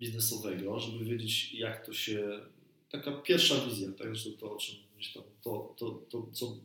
[0.00, 2.40] biznesowego, żeby wiedzieć, jak to się.
[2.90, 6.56] Taka pierwsza wizja, tak, że to, o czym gdzieś tam, to, to, to, co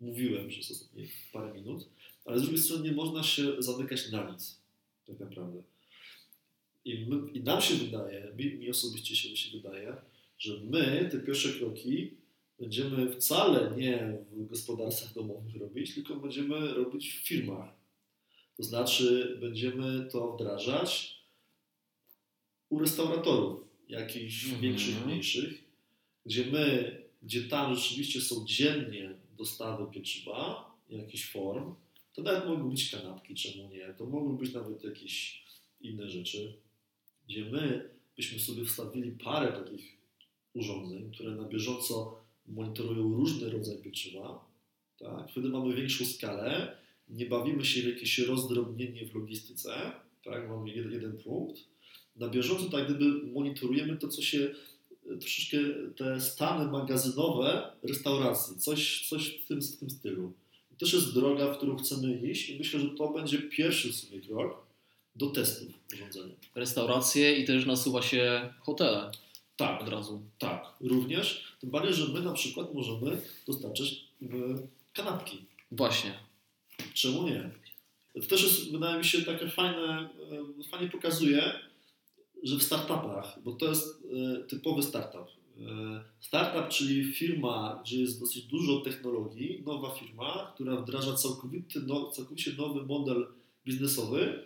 [0.00, 1.88] mówiłem przez ostatnie parę minut,
[2.24, 4.60] ale z drugiej strony nie można się zamykać na nic,
[5.06, 5.62] tak naprawdę.
[6.84, 9.96] I, my, i nam się wydaje, mi, mi osobiście się, się wydaje,
[10.38, 12.10] że my te pierwsze kroki
[12.58, 17.74] będziemy wcale nie w gospodarstwach domowych robić, tylko będziemy robić w firmach.
[18.56, 21.20] To znaczy będziemy to wdrażać
[22.68, 24.62] u restauratorów, jakichś Mhm.
[24.62, 25.64] większych, mniejszych,
[26.26, 31.74] gdzie my, gdzie tam rzeczywiście są dziennie dostawy pieczywa, jakichś form,
[32.12, 35.44] to nawet mogą być kanapki, czemu nie, to mogą być nawet jakieś
[35.80, 36.54] inne rzeczy,
[37.28, 39.96] gdzie my byśmy sobie wstawili parę takich
[40.54, 44.44] urządzeń, które na bieżąco monitorują różny rodzaj pieczywa.
[44.98, 45.30] Tak?
[45.30, 46.76] Wtedy mamy większą skalę,
[47.08, 49.92] nie bawimy się w jakieś rozdrobnienie w logistyce,
[50.24, 50.48] tak?
[50.48, 51.60] mamy jeden, jeden punkt.
[52.16, 54.54] Na bieżąco tak gdyby monitorujemy to, co się
[55.10, 55.58] e, troszeczkę
[55.96, 60.32] te stany magazynowe restauracji, coś, coś w, tym, w tym stylu.
[60.70, 63.96] To też jest droga, w którą chcemy iść i myślę, że to będzie pierwszy w
[63.96, 64.66] sumie krok
[65.16, 66.34] do testów urządzenia.
[66.54, 69.10] Restauracje i też nasuwa się hotele
[69.56, 70.22] Tak, od razu.
[70.38, 71.56] Tak, również.
[71.60, 73.88] Tym bardziej, że my na przykład możemy dostarczać
[74.22, 74.26] e,
[74.92, 75.44] kanapki.
[75.70, 76.14] Właśnie.
[76.94, 77.50] Czemu nie?
[78.14, 80.08] To też jest, wydaje mi się, takie fajne,
[80.60, 81.52] e, fajnie pokazuje,
[82.42, 85.28] że w startupach, bo to jest e, typowy startup.
[85.60, 92.10] E, Startup, czyli firma, gdzie jest dosyć dużo technologii, nowa firma, która wdraża całkowity, no,
[92.10, 93.26] całkowicie nowy model
[93.64, 94.44] biznesowy,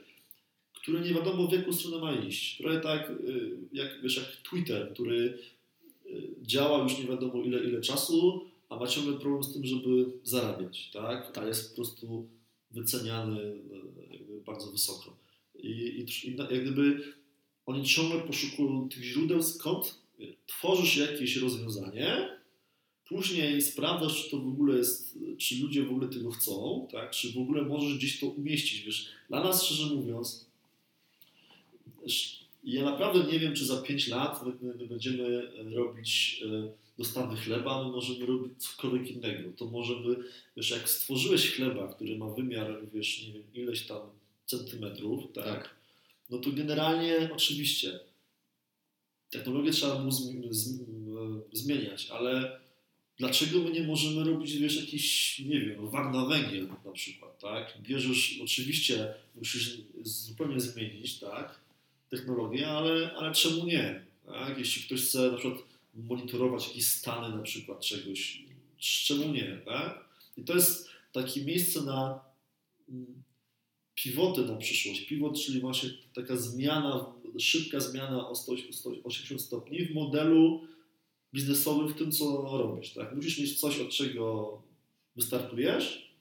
[0.89, 2.57] który nie wiadomo w jaką stronę ma iść.
[2.57, 5.39] Trochę tak y, jak, wiesz, jak Twitter, który
[6.07, 10.07] y, działa już nie wiadomo ile, ile czasu, a ma ciągle problem z tym, żeby
[10.25, 11.39] zarabiać, tak?
[11.39, 12.29] A jest po prostu
[12.71, 13.57] wyceniany
[14.11, 15.17] jakby bardzo wysoko.
[15.55, 17.15] I, i, i jak gdyby
[17.67, 19.99] oni ciągle poszukują tych źródeł, skąd
[20.47, 22.39] tworzysz jakieś rozwiązanie,
[23.09, 27.11] później sprawdzasz, czy to w ogóle jest, czy ludzie w ogóle tego chcą, tak?
[27.11, 29.09] Czy w ogóle możesz gdzieś to umieścić, wiesz.
[29.29, 30.48] Dla nas, szczerze mówiąc,
[32.65, 35.43] Ja naprawdę nie wiem, czy za 5 lat my, my będziemy
[35.75, 39.53] robić e, dostawy chleba, my możemy robić cokolwiek innego.
[39.57, 40.17] To możemy,
[40.57, 44.01] wiesz, jak stworzyłeś chleba, który ma wymiar, wiesz, nie wiem, ileś tam
[44.47, 45.45] centymetrów, tak?
[45.45, 45.75] Tak.
[46.31, 48.01] No to generalnie oczywiście
[49.31, 52.61] technologię trzeba było zmi- z- m- zmieniać, ale
[53.19, 57.79] dlaczego my nie możemy robić, wiesz, jakiś, nie wiem, wag na węgiel na przykład, tak?
[57.83, 61.61] Bierzesz, oczywiście musisz zupełnie zmienić, tak?
[62.11, 64.05] Technologię, ale, ale czemu nie?
[64.27, 64.59] Tak?
[64.59, 65.63] Jeśli ktoś chce na przykład
[65.95, 68.43] monitorować jakieś stany na przykład czegoś,
[68.79, 69.61] czemu nie?
[69.65, 70.05] Tak?
[70.37, 72.21] I to jest takie miejsce na
[72.89, 73.23] mm,
[73.95, 75.07] pivoty na przyszłość.
[75.07, 77.07] Pivot, czyli właśnie taka zmiana,
[77.39, 80.69] szybka zmiana o 100 180 stopni w modelu
[81.35, 82.93] biznesowym, w tym co robisz.
[82.93, 83.15] Tak?
[83.15, 84.53] Musisz mieć coś, od czego
[85.17, 86.13] wystartujesz,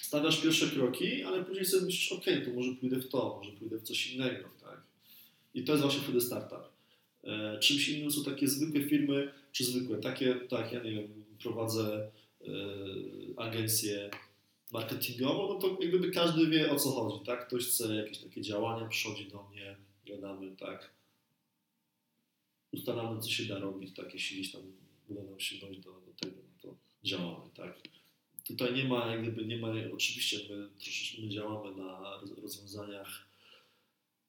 [0.00, 3.78] stawiasz pierwsze kroki, ale później sobie myślisz, ok, to może pójdę w to, może pójdę
[3.78, 4.48] w coś innego.
[4.60, 4.82] Tak?
[5.54, 6.74] I to jest właśnie wtedy startup.
[7.24, 12.10] E, czymś innym są takie zwykłe firmy, czy zwykłe, takie, tak, ja nie wiem, prowadzę
[12.40, 12.46] e,
[13.36, 14.10] agencję
[14.72, 17.46] marketingową, no to jak gdyby każdy wie o co chodzi, tak?
[17.46, 20.90] Ktoś chce jakieś takie działania, przychodzi do mnie, gadamy, tak?
[22.72, 24.14] Ustalamy, co się da robić, tak?
[24.14, 24.62] Jeśli gdzieś tam
[25.08, 27.80] uda nam się dojść do, do tego, no to działamy, tak?
[28.46, 33.33] Tutaj nie ma, jak gdyby nie ma, oczywiście my troszeczkę my działamy na roz- rozwiązaniach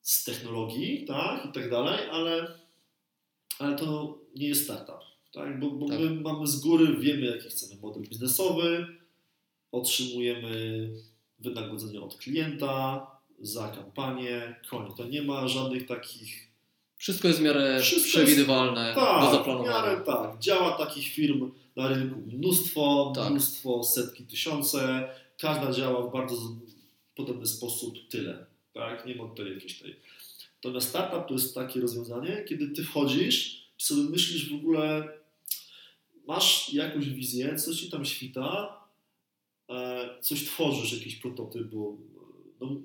[0.06, 2.58] z technologii, tak, i tak dalej, ale,
[3.58, 5.00] ale to nie jest startup,
[5.32, 6.00] tak, bo, bo Tak.
[6.00, 8.86] my mamy z góry, wiemy jaki chcemy model biznesowy,
[9.72, 10.88] otrzymujemy
[11.38, 13.06] wynagrodzenie od klienta
[13.40, 14.96] za kampanię, koniec.
[14.96, 16.46] To nie ma żadnych takich
[16.96, 19.70] Wszystko jest w miarę Wszystko przewidywalne, do tak, w zaplanowania.
[19.70, 20.38] miarę tak.
[20.38, 23.30] Działa takich firm na rynku mnóstwo, Tak.
[23.30, 25.08] mnóstwo, setki, tysiące.
[25.40, 26.36] Każda działa w bardzo
[27.16, 28.46] podobny sposób, tyle.
[28.76, 29.06] Tak?
[29.06, 29.96] Nie ma tutaj jakiejś tej.
[30.54, 35.08] Natomiast startup to jest takie rozwiązanie, kiedy ty wchodzisz sobie myślisz w ogóle,
[36.26, 38.80] masz jakąś wizję, coś ci tam świta,
[39.68, 41.96] e, coś tworzysz, jakiś prototyp, bo
[42.60, 42.76] no,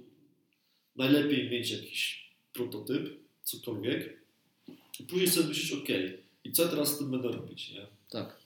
[0.96, 4.22] najlepiej mieć jakiś prototyp, cokolwiek,
[5.00, 5.90] i później sobie myślisz, ok,
[6.44, 7.88] i co teraz z tym będę robić, nie?
[8.10, 8.38] Tak.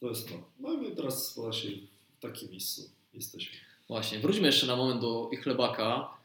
[0.00, 0.50] To jest to.
[0.60, 1.70] No i my teraz właśnie
[2.18, 3.56] w takim miejscu jesteśmy.
[3.88, 6.16] Właśnie, wróćmy jeszcze na moment do ich chlebaka.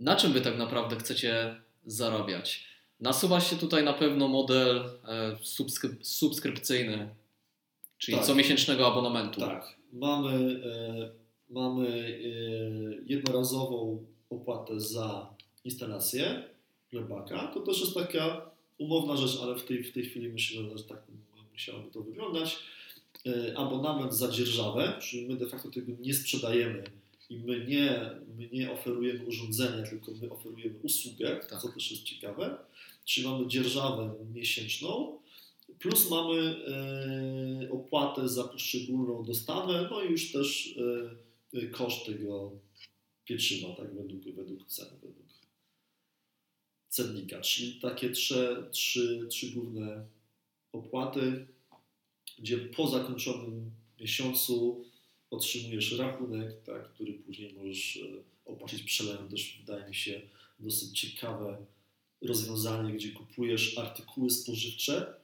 [0.00, 2.64] Na czym wy tak naprawdę chcecie zarabiać?
[3.00, 4.76] Nasuwa się tutaj na pewno model
[5.08, 7.08] e, subskryp subskrypcyjny,
[7.98, 8.26] czyli Tak.
[8.26, 9.40] comiesięcznego abonamentu.
[9.40, 11.10] Tak, mamy, e,
[11.50, 15.34] mamy e, jednorazową opłatę za
[15.64, 16.44] instalację
[16.90, 17.46] chlebaka.
[17.54, 21.02] To też jest taka umowna rzecz, ale w tej, w tej chwili myślę, że tak
[21.52, 22.58] musiałoby to wyglądać.
[23.26, 26.84] E, abonament za dzierżawę, czyli my de facto tego nie sprzedajemy
[27.30, 31.62] i my nie, my nie oferujemy urządzenia, tylko my oferujemy usługę, Tak.
[31.62, 32.58] co też jest ciekawe.
[33.04, 35.18] Czyli mamy dzierżawę miesięczną,
[35.78, 40.78] plus mamy e, opłatę za poszczególną dostawę, no i już też
[41.54, 42.52] e, koszt tego
[43.24, 45.28] pieczywa, tak, według, według ceny, według
[46.88, 47.40] cennika.
[47.40, 50.06] Czyli takie trzy, trzy, trzy główne
[50.72, 51.46] opłaty,
[52.38, 54.84] gdzie po zakończonym miesiącu
[55.30, 58.00] otrzymujesz rachunek, tak, który później możesz e,
[58.44, 59.28] opłacić przelewem.
[59.28, 60.20] Też wydaje mi się
[60.58, 61.66] dosyć ciekawe
[62.22, 65.14] rozwiązanie, gdzie kupujesz artykuły spożywcze,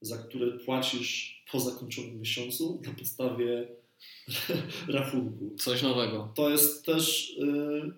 [0.00, 3.68] za które płacisz po zakończonym miesiącu na podstawie
[4.88, 5.56] rachunku.
[5.58, 6.32] Coś nowego.
[6.34, 7.92] To jest też, yy,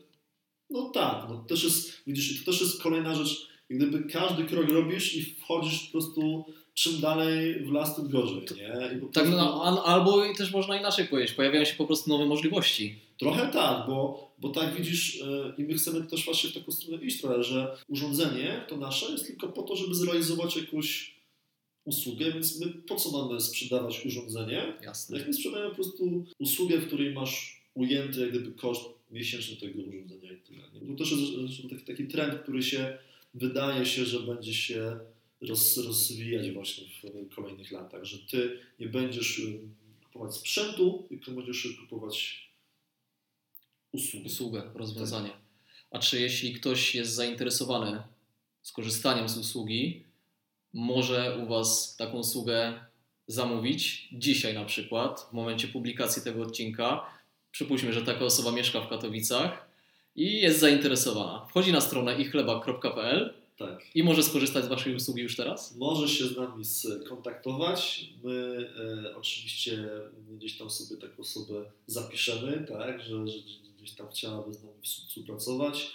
[0.70, 5.14] no tak, no też jest, widzisz, to też jest kolejna rzecz, gdyby każdy krok robisz
[5.14, 6.44] i wchodzisz po prostu
[6.76, 8.68] czym dalej w las, tym gorzej, nie?
[8.68, 12.98] Tak, prostu- no, al- albo też można inaczej powiedzieć, pojawiają się po prostu nowe możliwości.
[13.18, 17.04] Trochę tak, bo, bo tak widzisz, e, i my chcemy też właśnie w taką stronę
[17.04, 21.16] iść trochę, że urządzenie to nasze jest tylko po to, żeby zrealizować jakąś
[21.84, 24.72] usługę, więc my po co mamy sprzedawać urządzenie?
[24.82, 25.18] Jasne.
[25.18, 29.82] Jak my sprzedajemy po prostu usługę, w której masz ujęty jak gdyby koszt miesięczny tego
[29.82, 30.62] urządzenia i tyle.
[30.88, 32.98] To też jest taki, taki trend, który się
[33.34, 34.98] wydaje się, że będzie się
[35.40, 36.87] roz, rozwijać właśnie
[37.31, 39.59] w kolejnych latach, że ty nie będziesz y,
[40.05, 42.49] kupować sprzętu, tylko będziesz kupować
[43.92, 44.27] usługi.
[44.27, 45.31] Usługę, rozwiązanie.
[45.90, 48.03] A czy jeśli ktoś jest zainteresowany
[48.62, 50.05] skorzystaniem z usługi,
[50.72, 52.81] może u Was taką usługę
[53.27, 57.07] zamówić dzisiaj na przykład, w momencie publikacji tego odcinka.
[57.51, 59.68] Przypuśćmy, że taka osoba mieszka w Katowicach
[60.16, 61.46] i jest zainteresowana.
[61.46, 63.96] Wchodzi na stronę ichlebak.pl Tak.
[63.96, 65.76] i może skorzystać z Waszej usługi już teraz?
[65.76, 68.08] Może się z nami skontaktować.
[68.24, 68.68] My
[69.06, 69.88] e, oczywiście
[70.30, 73.38] gdzieś tam sobie taką osobę zapiszemy, tak, że, że
[73.78, 75.92] gdzieś tam chciałaby z nami współpracować.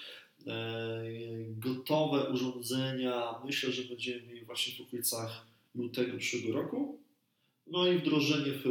[0.47, 1.03] E,
[1.47, 5.45] gotowe urządzenia myślę, że będziemy mieli właśnie w okolicach
[5.75, 6.99] lutego przyszłego roku.
[7.67, 8.63] No i wdrożenie w,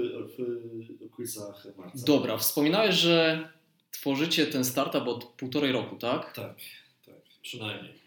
[1.00, 2.04] w okolicach marca.
[2.06, 3.48] Dobra, wspominałeś, że
[3.90, 6.32] tworzycie ten startup od półtorej roku, tak?
[6.34, 6.56] Tak,
[7.06, 7.99] tak, przynajmniej.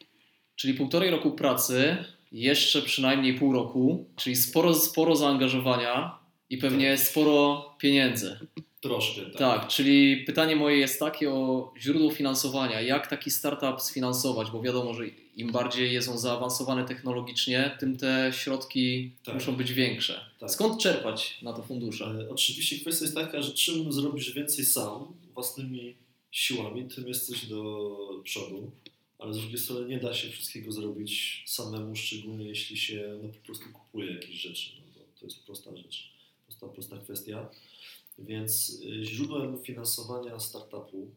[0.55, 1.97] Czyli półtorej roku pracy,
[2.31, 8.39] jeszcze przynajmniej pół roku, czyli sporo, sporo zaangażowania i pewnie sporo pieniędzy.
[8.81, 9.33] Troszkę, tak.
[9.37, 12.81] Tak, czyli pytanie moje jest takie o źródło finansowania.
[12.81, 14.51] Jak taki startup sfinansować?
[14.51, 15.03] Bo wiadomo, że
[15.35, 19.35] im bardziej jest on zaawansowany technologicznie, tym te środki Tak.
[19.35, 20.19] muszą być większe.
[20.39, 20.51] Tak.
[20.51, 22.05] Skąd czerpać na to fundusze?
[22.05, 25.95] E, Oczywiście kwestia jest taka, że czym zrobisz więcej sam, własnymi
[26.31, 27.89] siłami, tym jesteś do
[28.23, 28.71] przodu,
[29.23, 33.39] ale z drugiej strony nie da się wszystkiego zrobić samemu, szczególnie jeśli się no, po
[33.39, 34.71] prostu kupuje jakieś rzeczy.
[34.77, 36.13] No, to, jest prosta rzecz,
[36.45, 37.49] prosta, prosta kwestia.
[38.19, 41.12] Więc y, źródłem finansowania startupu,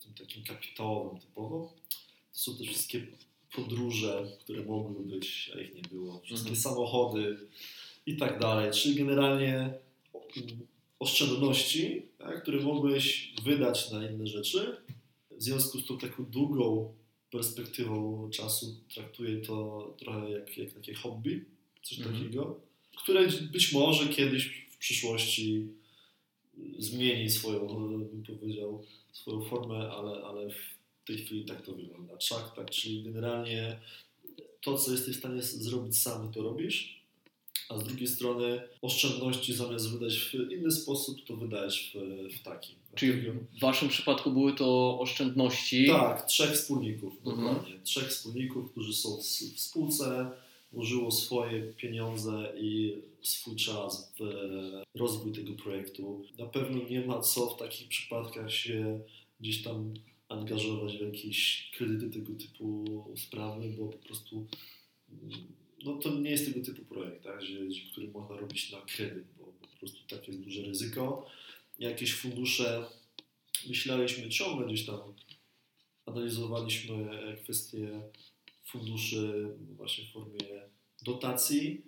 [0.00, 1.72] tym takim kapitałowym typowo,
[2.32, 3.06] to są te wszystkie
[3.56, 6.62] podróże, które mogły być, a ich nie było, wszystkie Mhm.
[6.62, 7.36] samochody
[8.06, 8.72] i tak dalej.
[8.72, 9.74] Czyli generalnie
[10.98, 14.76] oszczędności, tak, które mogłeś wydać na inne rzeczy.
[15.30, 16.94] W związku z tą taką długą
[17.30, 21.44] perspektywą czasu traktuję to trochę jak, jak takie hobby,
[21.82, 22.16] coś Mhm.
[22.16, 22.60] takiego,
[22.96, 25.66] które być może kiedyś w przyszłości
[26.78, 30.76] zmieni swoją, bym powiedział, swoją formę, ale, ale w
[31.06, 32.16] tej chwili tak to wygląda.
[32.30, 33.80] Tak, tak, czyli generalnie
[34.60, 37.02] to, co jesteś w stanie zrobić sam, to robisz,
[37.68, 42.74] a z drugiej strony oszczędności zamiast wydać w inny sposób, to wydajesz w, w taki.
[42.96, 45.86] Czyli Dlatego- w Waszym przypadku były to oszczędności.
[45.86, 47.36] tak, trzech wspólników, Mhm.
[47.46, 47.74] dokładnie.
[47.84, 49.22] Trzech wspólników, którzy są w,
[49.60, 50.30] spółce,
[50.72, 54.22] włożyło swoje pieniądze i swój czas w
[54.94, 56.24] rozwój tego projektu.
[56.38, 59.00] Na pewno nie ma co w takich przypadkach się
[59.40, 59.94] gdzieś tam
[60.28, 62.84] angażować w jakieś kredyty tego typu
[63.16, 64.46] sprawy, bo po prostu
[65.84, 67.54] no to nie jest tego typu projekt, tak, że,
[67.92, 71.26] który można robić na kredyt, bo po prostu takie jest duże ryzyko.
[71.78, 72.86] Jakieś fundusze
[73.68, 75.00] myśleliśmy ciągle gdzieś tam,
[76.06, 77.08] analizowaliśmy
[77.42, 78.00] kwestie
[78.64, 80.62] funduszy właśnie w formie
[81.02, 81.82] dotacji,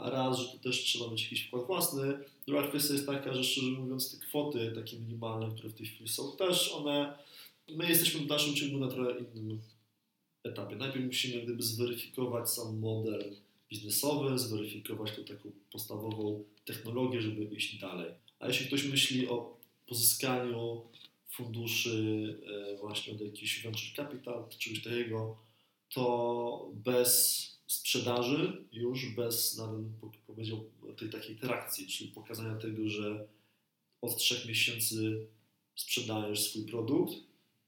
[0.00, 2.18] a raz, że to też trzeba mieć jakiś wkład własny.
[2.46, 6.08] Druga kwestia jest taka, że szczerze mówiąc te kwoty takie minimalne, które w tej chwili
[6.08, 7.18] są, też one,
[7.68, 9.60] my jesteśmy w naszym ciągu na trochę innym
[10.42, 10.76] etapie.
[10.76, 13.36] Najpierw musimy gdyby zweryfikować sam model
[13.70, 18.10] biznesowy, zweryfikować tą taką podstawową technologię, żeby iść dalej.
[18.38, 19.56] A jeśli ktoś myśli o
[19.86, 20.82] pozyskaniu
[21.30, 22.38] funduszy
[22.72, 25.36] e, właśnie od jakichś venture capital czegoś takiego,
[25.94, 29.80] to bez sprzedaży, już bez nawet
[30.26, 30.64] powiedział
[30.98, 33.26] tej takiej trakcji, czyli pokazania tego, że
[34.02, 35.26] od trzech miesięcy
[35.76, 37.12] sprzedajesz swój produkt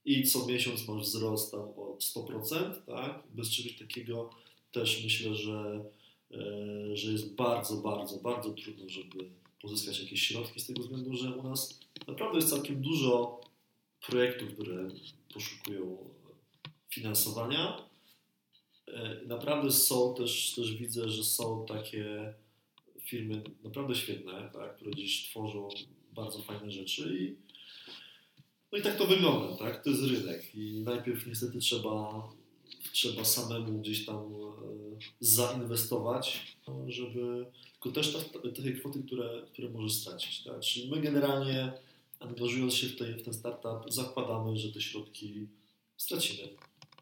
[0.04, 3.22] i co miesiąc masz wzrost tam o 100%, tak?
[3.34, 4.30] Bez czegoś takiego
[4.72, 5.84] też myślę, że,
[6.30, 9.30] e, że jest bardzo, bardzo, bardzo trudno, żeby
[9.62, 13.40] pozyskać jakieś środki z tego względu, że u nas naprawdę jest całkiem dużo
[14.06, 14.88] projektów, które
[15.34, 16.10] poszukują
[16.90, 17.88] finansowania.
[18.86, 22.34] E, naprawdę są też, też widzę, że są takie
[23.00, 25.68] firmy naprawdę świetne, tak, które gdzieś tworzą
[26.12, 27.48] bardzo fajne rzeczy i
[28.72, 29.84] no i tak to wygląda, tak?
[29.84, 32.22] To jest rynek i najpierw niestety trzeba,
[32.98, 36.56] trzeba samemu gdzieś tam e, zainwestować,
[36.88, 40.60] żeby tylko też te, te kwoty, które, które możesz stracić, tak?
[40.60, 41.72] Czyli my generalnie
[42.20, 45.46] angażując się w, tej, w ten startup zakładamy, że te środki
[45.96, 46.48] stracimy.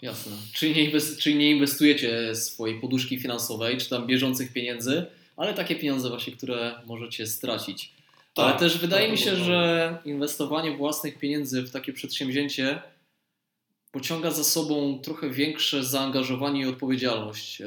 [0.03, 0.33] Jasne.
[0.53, 5.77] Czyli nie, inwest- czyli nie inwestujecie swojej poduszki finansowej, czy tam bieżących pieniędzy, ale takie
[5.77, 7.93] pieniądze właśnie, które możecie stracić.
[8.35, 12.83] Tak, ale też wydaje mi się, że inwestowanie własnych pieniędzy w takie przedsięwzięcie
[13.97, 17.61] pociąga za sobą trochę większe zaangażowanie i odpowiedzialność.
[17.61, 17.67] E,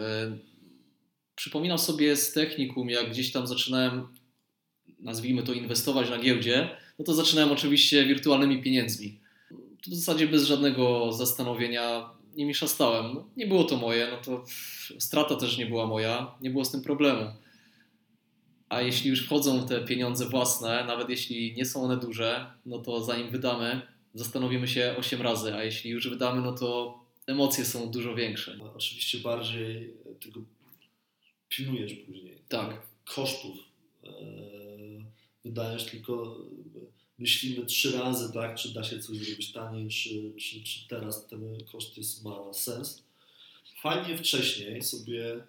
[1.36, 4.08] przypominam sobie z technikum, jak gdzieś tam zaczynałem,
[5.00, 6.70] nazwijmy to, inwestować na giełdzie,
[7.00, 9.20] no to zaczynałem oczywiście wirtualnymi pieniędzmi.
[9.88, 13.14] W zasadzie bez żadnego zastanowienia nimi szastałem.
[13.14, 14.46] No, nie było to moje, no to
[15.00, 17.32] strata też nie była moja, nie było z tym problemu.
[18.70, 23.04] A jeśli już wchodzą te pieniądze własne, nawet jeśli nie są one duże, no to
[23.04, 23.82] zanim wydamy,
[24.14, 28.58] zastanowimy się 8 razy, a jeśli już wydamy, no to emocje są dużo większe.
[28.58, 29.94] No, oczywiście bardziej
[30.24, 30.42] tego
[31.50, 32.38] pilnujesz później.
[32.50, 32.82] Tak.
[33.06, 33.58] Kosztów.
[34.04, 35.06] Eee,
[35.46, 36.38] wydajesz tylko,
[37.20, 41.66] myślimy trzy razy, tak, czy da się coś zrobić taniej, czy, czy, czy teraz ten
[41.72, 43.04] koszt jest, ma sens.
[43.82, 45.44] Fajnie wcześniej sobie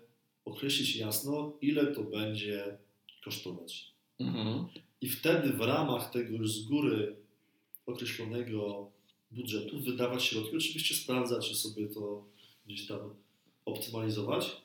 [0.44, 2.78] określić jasno, ile to będzie
[3.24, 3.90] kosztować.
[4.18, 4.66] Mhm.
[5.00, 7.16] I wtedy w ramach tego już z góry
[7.86, 8.90] określonego
[9.30, 12.24] budżetu wydawać środki, oczywiście sprawdzać czy sobie to
[12.66, 13.14] gdzieś tam
[13.64, 14.56] optymalizować,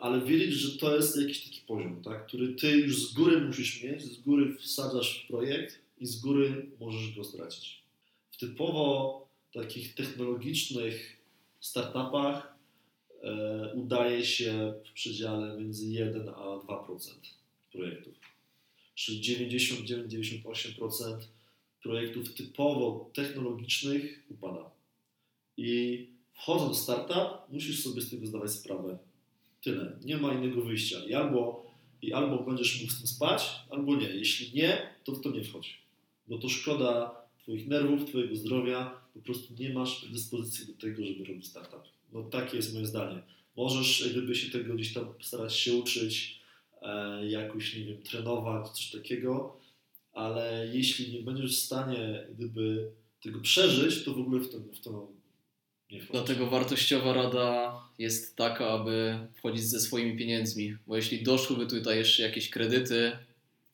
[0.00, 3.82] ale wiedzieć, że to jest jakiś taki poziom, tak, który ty już z góry musisz
[3.82, 7.82] mieć, z góry wsadzasz w projekt i z góry możesz go stracić.
[8.30, 11.16] W typowo takich technologicznych
[11.60, 12.54] startupach
[13.22, 17.12] e, udaje się w przedziale między 1 a 2%
[17.72, 18.14] projektów.
[18.94, 21.16] Czyli 99-98%
[21.82, 24.70] projektów typowo technologicznych upada.
[25.56, 28.98] I wchodząc w startup, musisz sobie z tego zdawać sprawę.
[29.62, 29.98] Tyle.
[30.04, 30.98] Nie ma innego wyjścia.
[31.08, 31.66] I albo,
[32.02, 34.08] i albo będziesz mógł z tym spać, albo nie.
[34.08, 35.78] Jeśli nie, to w to nie wchodź.
[36.28, 39.00] Bo to szkoda Twoich nerwów, Twojego zdrowia.
[39.14, 41.82] Po prostu nie masz predyspozycji do tego, żeby robić startup.
[42.12, 43.22] No takie jest moje zdanie.
[43.56, 46.38] Możesz gdyby się tego gdzieś tam starać się uczyć,
[46.82, 49.56] E, jakoś, nie wiem, trenować, coś takiego,
[50.18, 52.90] ale jeśli nie będziesz w stanie gdyby
[53.22, 55.08] tego przeżyć, to w ogóle w to, w to
[55.90, 56.12] nie wchodzi.
[56.12, 62.22] Dlatego wartościowa rada jest taka, aby wchodzić ze swoimi pieniędzmi, bo jeśli doszłyby tutaj jeszcze
[62.22, 63.12] jakieś kredyty,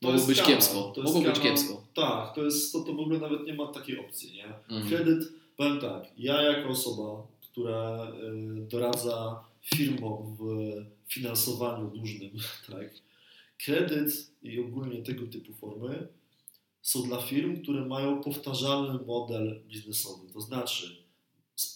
[0.01, 0.93] to mogło być kiepsko.
[1.05, 1.87] Mogło być kiepsko.
[1.95, 4.33] Tak, to, jest, to, to w ogóle nawet nie ma takiej opcji.
[4.33, 4.47] Nie?
[4.47, 4.89] Mhm.
[4.89, 8.13] Kredyt, powiem tak, ja jako osoba, która
[8.59, 10.43] y, doradza firmom w
[11.13, 12.31] finansowaniu dłużnym,
[12.73, 12.91] tak?
[13.65, 16.09] Kredyt i ogólnie tego typu formy
[16.85, 20.33] są dla firm, które mają powtarzalny model biznesowy.
[20.33, 20.97] To znaczy,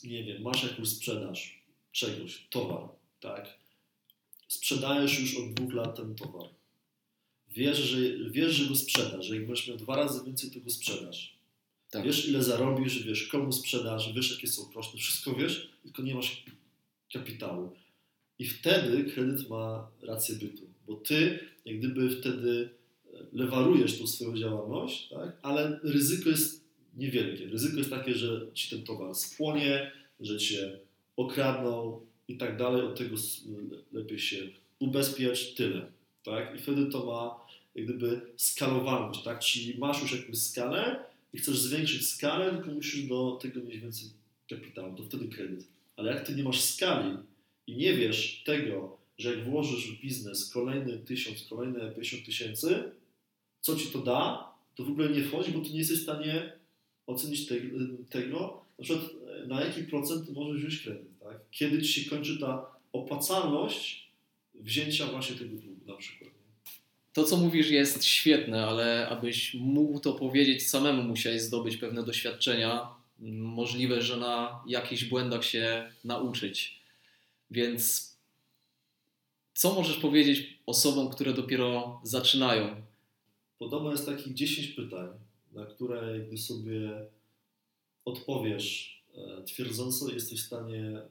[0.04, 2.88] nie wiem, masz jakąś sprzedaż czegoś, towar,
[3.20, 3.58] tak?
[4.48, 6.50] Sprzedajesz już od dwóch lat ten towar.
[7.50, 7.98] Wiesz, że,
[8.30, 11.38] wiesz, że go sprzedasz, że jak będziesz miał dwa razy więcej, to go sprzedasz.
[11.90, 12.04] Tak.
[12.04, 16.44] Wiesz, ile zarobisz, wiesz, komu sprzedasz, wiesz, jakie są koszty, wszystko wiesz, tylko nie masz
[17.12, 17.72] kapitału.
[18.38, 22.77] I wtedy kredyt ma rację bytu, bo ty jak gdyby wtedy
[23.32, 25.36] lewarujesz tą swoją działalność, tak?
[25.42, 26.64] ale ryzyko jest
[26.96, 27.46] niewielkie.
[27.46, 30.78] Ryzyko jest takie, że ci ten towar spłonie, że cię
[31.16, 32.82] okradną i tak dalej.
[32.82, 33.16] Od tego
[33.92, 34.36] lepiej się
[34.78, 35.86] ubezpiecz, tyle.
[36.24, 36.54] Tak?
[36.56, 39.38] I wtedy to ma jak gdyby skalowalność, tak?
[39.38, 44.08] Czyli masz już jakąś skalę i chcesz zwiększyć skalę, tylko musisz do tego mieć więcej
[44.50, 45.64] kapitału, to wtedy kredyt.
[45.96, 47.16] Ale jak ty nie masz skali
[47.66, 52.82] i nie wiesz tego, że jak włożysz w biznes kolejny tysiąc, kolejne 50 tysięcy,
[53.60, 56.52] co ci to da, to w ogóle nie wchodzi, bo ty nie jesteś w stanie
[57.06, 57.54] ocenić te,
[58.10, 59.06] tego, na przykład
[59.46, 61.36] na jaki procent możesz wziąć kredyt, tak?
[61.50, 64.08] Kiedy ci się kończy ta opłacalność
[64.54, 66.30] wzięcia właśnie tego długu na przykład.
[67.12, 72.88] To, co mówisz, jest świetne, ale abyś mógł to powiedzieć samemu, musiałeś zdobyć pewne doświadczenia.
[73.38, 76.80] Możliwe, że na jakichś błędach się nauczyć.
[77.50, 78.07] Więc
[79.58, 82.82] co możesz powiedzieć osobom, które dopiero zaczynają?
[83.58, 85.08] Podobno jest takich 10 pytań,
[85.52, 87.06] na które gdy sobie
[88.04, 91.04] odpowiesz e, twierdząco, jesteś w stanie e,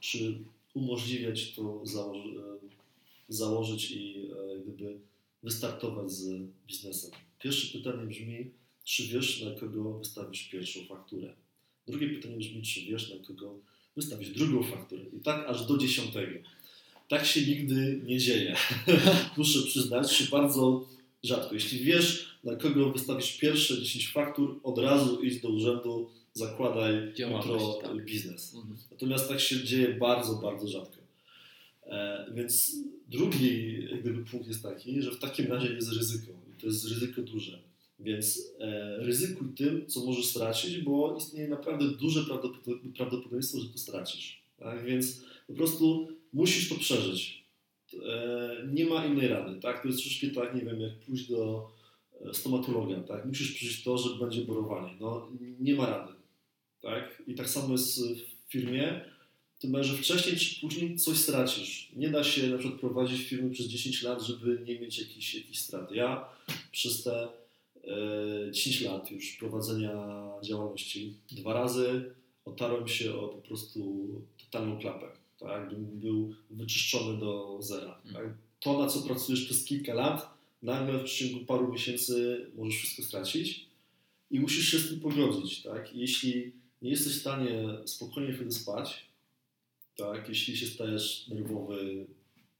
[0.00, 0.38] czy
[0.74, 2.12] umożliwiać to e,
[3.28, 4.30] założyć i
[4.62, 4.98] gdyby
[5.42, 7.10] wystartować z biznesem.
[7.38, 8.50] Pierwsze pytanie brzmi,
[8.84, 11.34] czy wiesz, na kogo wystawisz pierwszą fakturę?
[11.86, 13.58] Drugie pytanie brzmi, czy wiesz, na kogo
[13.96, 15.02] wystawisz drugą fakturę?
[15.16, 16.38] I tak aż do dziesiątego.
[17.12, 18.56] Tak się nigdy nie dzieje.
[19.36, 20.86] Muszę przyznać, się bardzo
[21.22, 21.54] rzadko.
[21.54, 27.78] Jeśli wiesz, na kogo wystawisz pierwsze 10 faktur, od razu idź do urzędu, zakładaj jutro
[27.82, 28.04] tak.
[28.04, 28.54] biznes.
[28.54, 28.76] Mhm.
[28.90, 30.96] Natomiast tak się dzieje bardzo, bardzo rzadko.
[31.86, 32.76] E, więc
[33.08, 36.32] drugi gdyby, punkt jest taki, że w takim razie jest ryzyko.
[36.32, 37.58] I to jest ryzyko duże.
[38.00, 42.24] Więc e, ryzykuj tym, co możesz stracić, bo istnieje naprawdę duże
[42.96, 44.42] prawdopodobieństwo, że to stracisz.
[44.58, 44.84] Tak?
[44.84, 47.44] Więc po prostu musisz to przeżyć.
[48.06, 49.60] E, nie ma innej rady.
[49.60, 49.82] Tak?
[49.82, 51.70] To jest troszeczkę tak, nie wiem, jak pójść do
[52.20, 53.00] e, stomatologa.
[53.00, 53.24] Tak?
[53.24, 54.96] Musisz przeżyć to, że będzie borowanie.
[55.00, 55.28] No,
[55.60, 56.12] nie ma rady.
[56.80, 57.22] Tak?
[57.26, 59.12] I tak samo jest w firmie
[59.62, 61.92] tym że wcześniej czy później coś stracisz.
[61.96, 65.58] Nie da się na przykład prowadzić firmy przez 10 lat, żeby nie mieć jakichś, jakichś
[65.58, 65.92] strat.
[65.92, 66.28] Ja
[66.72, 67.28] przez te
[67.84, 69.92] e, 10 lat już prowadzenia
[70.42, 72.14] działalności dwa razy
[72.44, 74.06] otarłem się o po prostu
[74.38, 75.06] totalną klapę.
[75.42, 75.74] Tak?
[75.78, 78.00] Był wyczyszczony do zera.
[78.12, 78.24] Tak?
[78.24, 78.36] Mm.
[78.60, 83.66] To, na co pracujesz przez kilka lat, nagle w przeciągu paru miesięcy możesz wszystko stracić
[84.30, 85.62] i musisz się z tym pogodzić.
[85.62, 85.94] Tak?
[85.94, 89.06] Jeśli nie jesteś w stanie spokojnie wtedy spać,
[89.96, 92.06] tak, jeśli się stajesz nerwowy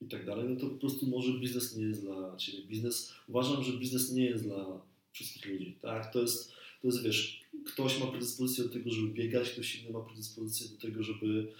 [0.00, 2.62] i tak dalej, no to po prostu może biznes nie jest dla Ciebie.
[2.62, 4.80] Biznes, uważam, że biznes nie jest dla
[5.12, 6.52] wszystkich ludzi, tak, to jest,
[6.82, 10.76] to jest, wiesz, ktoś ma predyspozycję do tego, żeby biegać, ktoś inny ma predyspozycję do
[10.76, 11.52] tego, żeby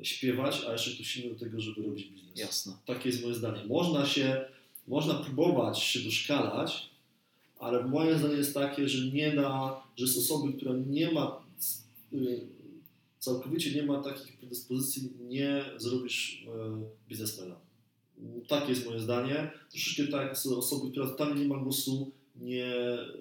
[0.00, 2.38] e, śpiewać, a jeszcze ktoś inny do tego, żeby robić biznes.
[2.38, 2.72] Jasne.
[2.86, 3.64] Takie jest moje zdanie.
[3.64, 4.44] Można się,
[4.88, 6.90] można próbować się doszkalać,
[7.58, 11.48] ale moje zdanie jest takie, że nie da, że z osoby, która nie ma
[13.18, 17.56] całkowicie nie ma takich predyspozycji, nie zrobisz e, biznesmena.
[18.48, 19.50] Takie jest moje zdanie.
[19.70, 22.72] Troszeczkę tak z osoby, która totalnie nie ma głosu, nie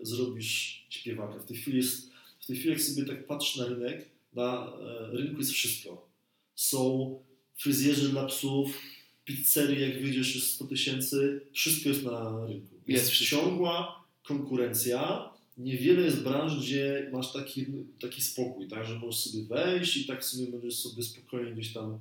[0.02, 1.40] zrobisz śpiewaka.
[1.40, 5.12] W tej chwili jest, w tej chwili jak sobie tak patrz na rynek, na e,
[5.12, 6.10] rynku jest wszystko.
[6.56, 7.20] Są
[7.56, 8.82] fryzjerzy dla psów,
[9.26, 12.76] pizzerie, jak wyjdziesz jest 100 tysięcy, wszystko jest na rynku.
[12.88, 17.66] Jest, jest ciągła konkurencja, niewiele jest branż, gdzie masz taki,
[18.00, 22.00] taki spokój, tak, że możesz sobie wejść i tak sobie będziesz sobie spokojnie gdzieś tam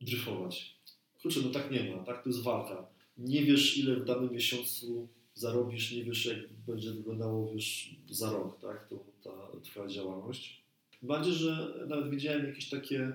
[0.00, 0.74] dryfować.
[1.22, 2.86] Kurczę, no tak nie ma, tak, to jest walka.
[3.18, 5.08] Nie wiesz, ile w danym miesiącu
[5.38, 10.62] zarobisz, nie wiesz, jak będzie wyglądało, wiesz, za rok, tak, to ta twoja działalność.
[11.02, 13.12] Bardziej, że nawet widziałem jakieś takie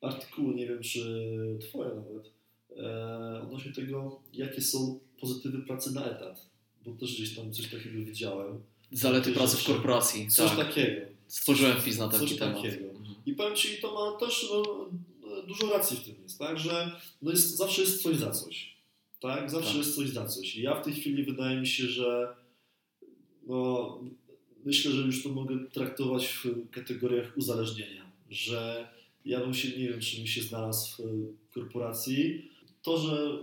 [0.00, 2.30] artykuły, nie wiem, czy twoje nawet,
[2.76, 6.46] e, odnośnie tego, jakie są pozytywy pracy na etat,
[6.84, 8.62] bo też gdzieś tam coś takiego widziałem
[8.92, 10.30] Zalety pracy w korporacji.
[10.30, 10.68] Coś tak.
[10.68, 11.06] takiego.
[11.28, 12.56] Stworzyłem wpis na taki coś temat.
[12.56, 12.90] Takiego.
[12.90, 13.14] Mhm.
[13.26, 14.88] I powiem Ci, to ma też no,
[15.46, 18.73] dużo racji w tym jest, tak, że no jest, zawsze jest coś za coś.
[19.24, 19.50] Tak?
[19.50, 19.78] Zawsze tak.
[19.78, 20.56] jest coś za coś.
[20.56, 22.36] I ja w tej chwili wydaje mi się, że
[23.46, 24.00] no,
[24.64, 28.88] myślę, że już to mogę traktować w kategoriach uzależnienia, że
[29.24, 32.50] ja bym się, nie wiem, czy mi się znalazł w korporacji,
[32.82, 33.38] to, że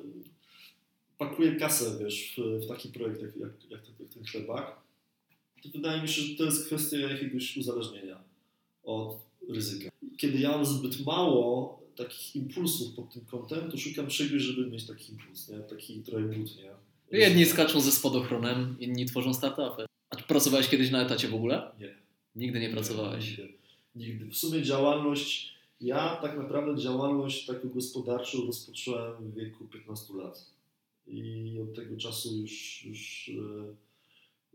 [1.17, 4.81] pakuję kasę, wiesz, w, w taki projekt jak, jak, jak, jak ten chlebak,
[5.63, 8.23] to wydaje mi się, że to jest kwestia jakiegoś uzależnienia
[8.83, 9.17] od
[9.49, 9.89] ryzyka.
[10.17, 14.87] Kiedy ja mam zbyt mało takich impulsów pod tym kątem, to szukam czegoś, żeby mieć
[14.87, 15.59] taki impuls, nie?
[15.59, 16.71] taki trochę but, nie?
[17.19, 19.85] Jedni skaczą ze spadochronem, inni tworzą startupy.
[20.09, 21.71] A pracowałeś kiedyś na etacie w ogóle?
[21.79, 21.95] Nie.
[22.35, 23.29] Nigdy nie pracowałeś?
[23.29, 23.53] Nigdy.
[23.95, 24.25] nigdy.
[24.25, 30.45] W sumie działalność, ja tak naprawdę działalność taką gospodarczą rozpocząłem w wieku 15 lat.
[31.07, 33.31] I od tego czasu już, już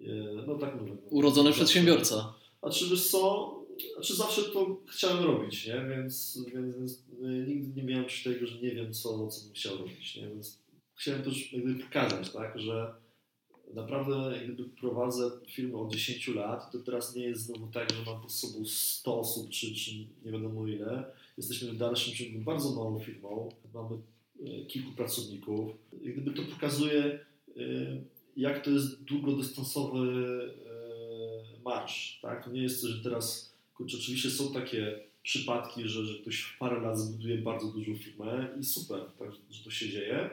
[0.00, 0.96] e, No tak mówię.
[1.10, 2.34] Urodzony przedsiębiorca.
[2.62, 3.54] A czy wiesz co,
[3.94, 5.86] znaczy zawsze to chciałem robić, nie?
[5.88, 7.02] Więc, więc, więc
[7.46, 10.28] nigdy nie miałem tego, że nie wiem, co, co bym chciał robić, nie?
[10.28, 10.58] Więc
[10.94, 12.94] chciałem też jakby pokazać, tak, że
[13.74, 18.22] naprawdę gdyby prowadzę firmę od 10 lat, to teraz nie jest znowu tak, że mam
[18.22, 19.90] pod sobą 100 osób, czy, czy
[20.24, 21.04] nie wiadomo ile.
[21.36, 23.96] Jesteśmy w dalszym ciągu bardzo małą firmą, mamy
[24.44, 25.70] e, kilku pracowników.
[26.02, 27.20] I gdyby to pokazuje, e,
[28.36, 29.98] jak to jest długodystansowy
[30.66, 32.44] e, marsz, tak?
[32.44, 36.58] To nie jest to, że teraz, kurczę, oczywiście są takie przypadki, że, że ktoś w
[36.58, 40.30] parę lat zbuduje bardzo dużą firmę i super, tak, że to się dzieje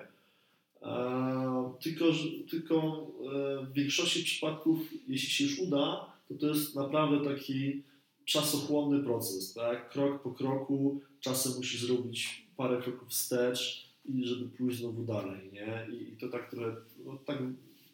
[1.82, 2.06] tylko,
[2.50, 7.84] tylko e, w większości przypadków, jeśli się już uda, to to jest naprawdę taki
[8.26, 9.89] czasochłonny proces, tak?
[9.89, 15.88] Krok po kroku, czasem musi zrobić parę kroków wstecz i żeby pójść znowu dalej, nie?
[15.98, 16.76] I, i to tak trochę,
[17.06, 17.38] no, tak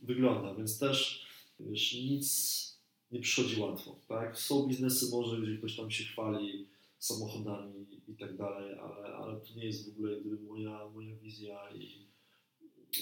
[0.04, 1.26] wygląda, więc też,
[1.60, 2.68] wiesz, nic
[3.12, 4.38] nie przychodzi łatwo, tak?
[4.38, 6.66] Są biznesy może, gdzie ktoś tam się chwali
[6.99, 12.10] samochodami i tak dalej, ale, ale to nie jest w ogóle moja, moja wizja i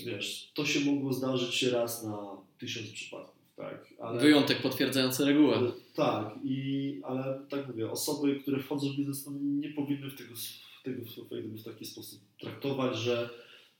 [0.05, 2.17] wiesz, to się mogło zdarzyć się raz na
[2.59, 3.93] tysiąc przypadków, tak?
[3.99, 5.71] Ale, Wyjątek potwierdzający regułę.
[5.95, 10.35] Tak, i, ale tak mówię, osoby, które wchodzą w biznes, no nie powinny w tego,
[10.83, 13.29] w tego w taki sposób traktować, że,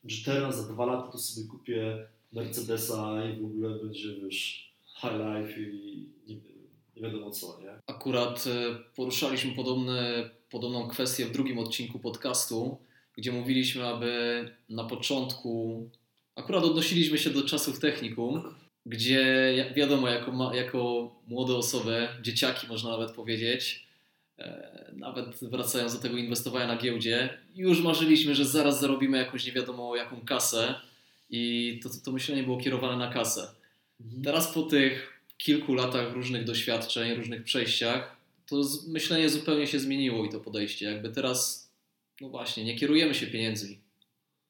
[0.03, 4.66] że teraz za dwa lata to sobie kupię Mercedesa i w ogóle będzie, wiesz,
[5.01, 6.35] high life i nie,
[6.95, 7.69] nie wiadomo co, nie?
[7.87, 12.77] Akurat e, poruszaliśmy podobne, podobną kwestię w drugim odcinku podcastu,
[13.17, 15.83] gdzie mówiliśmy, aby na początku,
[16.35, 23.11] akurat odnosiliśmy się do czasów technikum, gdzie wiadomo, jako, jako młode osoby, dzieciaki można nawet
[23.11, 23.87] powiedzieć,
[24.39, 29.51] e, nawet wracając do tego inwestowania na giełdzie, już marzyliśmy, że zaraz zarobimy jakąś nie
[29.51, 30.75] wiadomo jaką kasę
[31.29, 33.56] i to, to myślenie było kierowane na kasę.
[34.01, 34.23] Mhm.
[34.23, 38.17] Teraz po tych kilku latach różnych doświadczeń, różnych przejściach,
[38.47, 40.85] to myślenie zupełnie się zmieniło i to podejście.
[40.85, 41.67] Jakby teraz
[42.21, 43.77] no właśnie, nie kierujemy się pieniędzmi,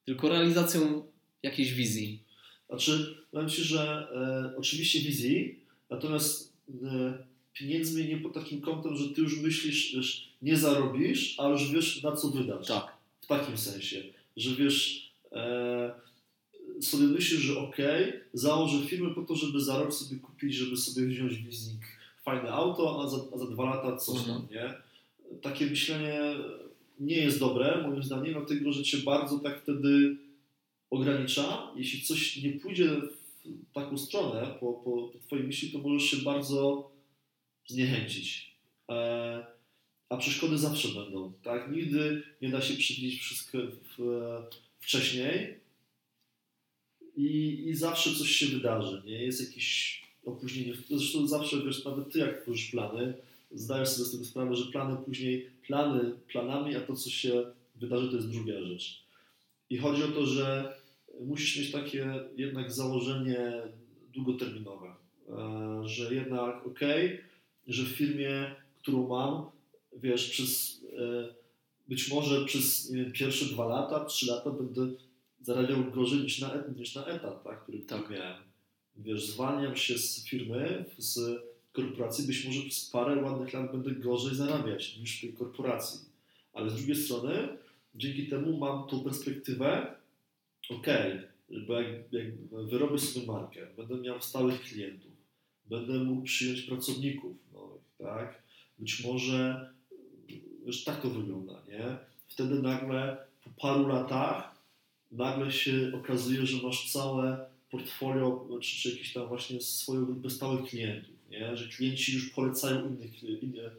[0.05, 1.03] tylko realizacją
[1.43, 2.23] jakiejś wizji.
[2.69, 4.07] Znaczy, powiem Ci, że
[4.53, 7.17] e, oczywiście wizji, natomiast e,
[7.53, 12.03] pieniędzmi nie pod takim kątem, że Ty już myślisz, wiesz, nie zarobisz, a już wiesz
[12.03, 12.67] na co wydasz.
[12.67, 12.97] Tak.
[13.21, 14.03] W takim sensie,
[14.37, 15.91] że wiesz, e,
[16.81, 17.77] sobie myślisz, że ok,
[18.33, 21.81] założę firmę po to, żeby za rok sobie kupić, żeby sobie wziąć leasing
[22.27, 24.47] fajne auto, a za, a za dwa lata coś tam, mhm.
[24.51, 24.73] nie?
[25.41, 26.19] Takie myślenie
[26.99, 30.17] nie jest dobre, moim zdaniem, dlatego że cię bardzo tak wtedy
[30.89, 31.71] ogranicza.
[31.75, 32.89] Jeśli coś nie pójdzie
[33.45, 36.91] w taką stronę po, po, po Twojej myśli, to możesz się bardzo
[37.67, 38.55] zniechęcić.
[38.89, 39.45] E,
[40.09, 41.33] a przeszkody zawsze będą.
[41.43, 41.71] Tak?
[41.71, 43.57] Nigdy nie da się przewidzieć wszystko
[43.97, 44.01] w,
[44.79, 45.59] wcześniej
[47.17, 49.01] i, i zawsze coś się wydarzy.
[49.05, 50.73] Nie jest jakieś opóźnienie.
[50.89, 53.13] Zresztą zawsze wiesz, nawet Ty jak tworzysz plany,
[53.51, 57.45] zdajesz sobie z tego sprawę, że plany później, plany planami, a to, co się
[57.75, 59.03] wydarzy, to jest druga rzecz.
[59.69, 60.73] I chodzi o to, że
[61.21, 63.61] musisz mieć takie jednak założenie
[64.13, 64.95] długoterminowe,
[65.29, 66.79] e, że jednak ok,
[67.67, 69.45] że w firmie, którą mam,
[69.93, 71.33] wiesz, przez e,
[71.87, 74.87] być może przez wiem, pierwsze dwa lata, trzy lata będę
[75.41, 78.09] zarabiał gorzej niż na, niż na etat, tak, który tak.
[78.09, 78.43] miałem.
[78.95, 81.19] Wiesz, zwalniam się z firmy, z
[81.73, 85.99] korporacji być może przez parę ładnych lat będę gorzej zarabiać niż w tej korporacji.
[86.53, 87.47] Ale z drugiej strony,
[87.95, 89.95] dzięki temu mam tą perspektywę,
[90.69, 90.87] ok,
[91.67, 95.11] bo jak, jak wyrobię sobie markę, będę miał stałych klientów,
[95.65, 98.43] będę mógł przyjąć pracowników nowych, tak?
[98.79, 99.69] Być może,
[100.65, 101.97] już tak to wygląda, nie?
[102.27, 104.56] Wtedy nagle po paru latach
[105.11, 110.69] nagle się okazuje, że masz całe portfolio, czy, czy jakieś tam właśnie swoją grupę stałych
[110.69, 111.57] klientów nie?
[111.57, 113.71] że klienci już polecają innych, innych,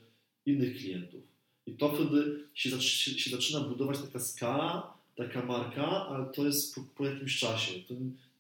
[0.47, 1.20] innych klientów.
[1.66, 6.81] I to wtedy się, się zaczyna budować taka skala, taka marka, ale to jest po,
[6.97, 7.72] po jakimś czasie.
[7.89, 7.95] To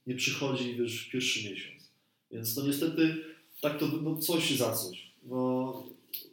[0.06, 1.90] nie przychodzi wiesz, w pierwszy miesiąc.
[2.30, 3.16] Więc no niestety
[3.60, 5.12] tak to no coś za coś.
[5.22, 5.86] No,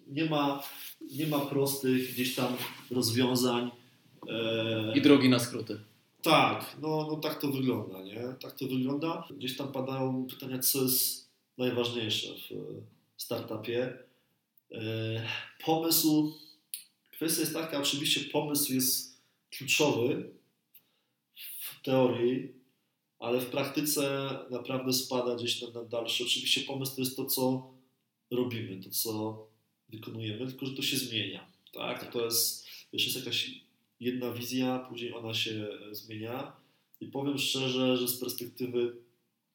[0.07, 0.63] nie, ma,
[1.11, 2.53] nie ma prostych gdzieś tam
[2.91, 3.71] rozwiązań.
[4.29, 4.93] E...
[4.97, 5.79] I drogi na skróty.
[6.25, 8.35] Tak, no, no tak to wygląda, nie?
[8.41, 9.27] Tak to wygląda.
[9.37, 13.97] Gdzieś tam padają pytania, co jest najważniejsze w startupie.
[14.71, 15.27] E,
[15.65, 16.33] pomysł,
[17.11, 19.21] kwestia jest taka, oczywiście pomysł jest
[19.51, 20.29] kluczowy
[21.35, 22.53] w teorii,
[23.19, 26.23] ale w praktyce naprawdę spada gdzieś na, na dalsze.
[26.23, 27.73] Oczywiście pomysł to jest to, co
[28.31, 29.47] robimy, to, co
[29.89, 31.47] wykonujemy, tylko że to się zmienia.
[31.73, 32.11] Tak?
[32.11, 33.64] To jest, wiesz, jest jakaś
[34.05, 36.51] jedna wizja, później ona się zmienia
[37.01, 38.95] i powiem szczerze, że z perspektywy,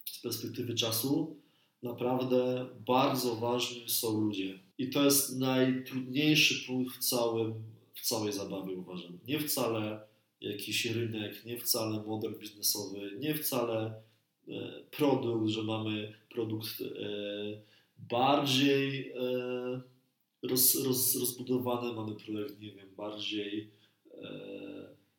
[0.05, 1.41] z perspektywy czasu
[1.83, 4.59] naprawdę bardzo ważni są ludzie.
[4.77, 7.53] I to jest najtrudniejszy punkt w, całym,
[7.93, 9.19] w całej zabawie, uważam.
[9.27, 10.01] Nie wcale
[10.41, 13.93] jakiś rynek, nie wcale model biznesowy, nie wcale
[14.47, 16.85] e, produkt, że mamy produkt e,
[18.09, 19.81] bardziej e,
[20.43, 23.69] roz, roz, rozbudowany, mamy projekt, nie wiem, bardziej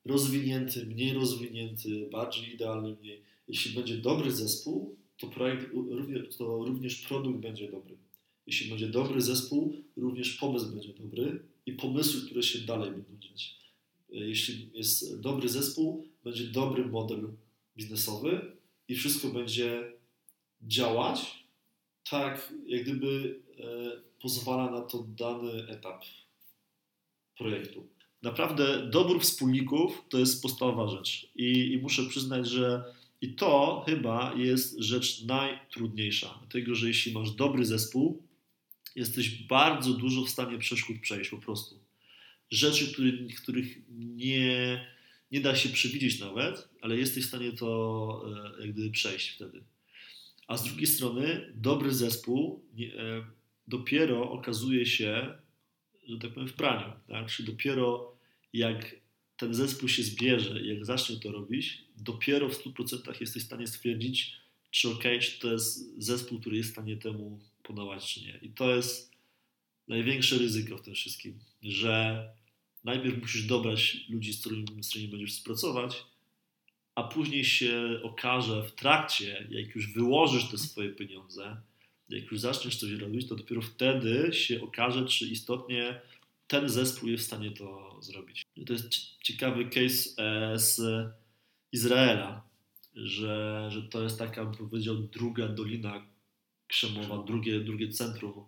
[0.04, 3.22] rozwinięty, mniej rozwinięty, bardziej idealny, mniej.
[3.48, 5.66] Jeśli będzie dobry zespół, to, projekt,
[6.38, 7.96] to również produkt będzie dobry.
[8.46, 13.56] Jeśli będzie dobry zespół, również pomysł będzie dobry i pomysły, które się dalej będą dziać.
[14.10, 17.28] Jeśli jest dobry zespół, będzie dobry model
[17.76, 18.56] biznesowy
[18.88, 19.92] i wszystko będzie
[20.62, 21.44] działać
[22.10, 23.62] tak, jak gdyby e,
[24.22, 26.04] pozwala na to dany etap
[27.38, 27.86] projektu.
[28.22, 32.84] Naprawdę dobór wspólników to jest podstawowa rzecz i, i muszę przyznać, że
[33.20, 38.22] i to chyba jest rzecz najtrudniejsza, dlatego że jeśli masz dobry zespół,
[38.96, 41.80] jesteś bardzo dużo w stanie przeszkód przejść po prostu.
[42.50, 44.86] Rzeczy, który, których nie,
[45.32, 48.24] nie da się przewidzieć nawet, ale jesteś w stanie to
[48.58, 49.62] e, jak gdyby przejść wtedy.
[50.46, 53.24] A z drugiej strony dobry zespół nie, e,
[53.68, 55.38] dopiero okazuje się,
[56.08, 56.92] że tak powiem, w praniu.
[57.08, 57.26] Tak?
[57.26, 58.11] Czyli dopiero
[58.52, 58.94] jak
[59.36, 63.66] ten zespół się zbierze i jak zacznie to robić, dopiero w 100% jesteś w stanie
[63.66, 64.36] stwierdzić,
[64.70, 68.38] czy ok, czy to jest zespół, który jest w stanie temu podawać, czy nie.
[68.42, 69.12] I to jest
[69.88, 72.28] największe ryzyko w tym wszystkim, że
[72.84, 76.04] najpierw musisz dobrać ludzi, z którymi, z którymi będziesz współpracować,
[76.94, 81.56] a później się okaże w trakcie, jak już wyłożysz te swoje pieniądze,
[82.08, 86.00] jak już zaczniesz coś robić, to dopiero wtedy się okaże, czy istotnie
[86.52, 88.42] ten zespół jest w stanie to zrobić.
[88.66, 88.90] To jest
[89.22, 90.80] ciekawy case e, z
[91.72, 92.48] Izraela,
[92.94, 96.06] że, że to jest taka, bym powiedział, druga dolina
[96.66, 98.44] krzemowa, drugie, drugie centrum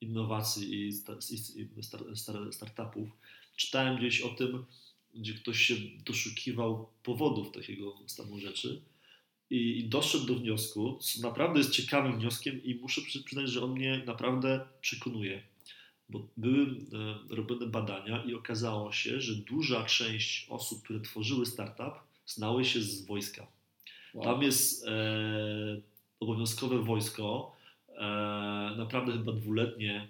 [0.00, 1.82] innowacji i, i, i
[2.52, 3.08] startupów.
[3.56, 4.64] Czytałem gdzieś o tym,
[5.14, 5.74] gdzie ktoś się
[6.06, 8.82] doszukiwał powodów takiego stanu rzeczy
[9.50, 13.70] i, i doszedł do wniosku, co naprawdę jest ciekawym wnioskiem i muszę przyznać, że on
[13.72, 15.49] mnie naprawdę przekonuje
[16.10, 16.66] bo były
[17.30, 21.94] e, robione badania i okazało się, że duża część osób, które tworzyły startup,
[22.26, 23.46] znały się z wojska.
[24.14, 24.24] Wow.
[24.24, 24.90] Tam jest e,
[26.20, 27.56] obowiązkowe wojsko,
[27.88, 28.00] e,
[28.76, 30.08] naprawdę chyba dwuletnie,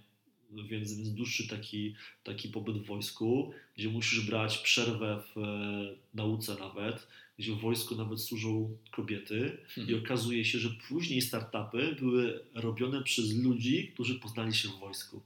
[0.51, 1.95] więc, więc dłuższy taki,
[2.25, 7.07] taki pobyt w wojsku, gdzie musisz brać przerwę w e, nauce nawet,
[7.39, 9.93] gdzie w wojsku nawet służą kobiety hmm.
[9.93, 15.21] i okazuje się, że później startupy były robione przez ludzi, którzy poznali się w wojsku.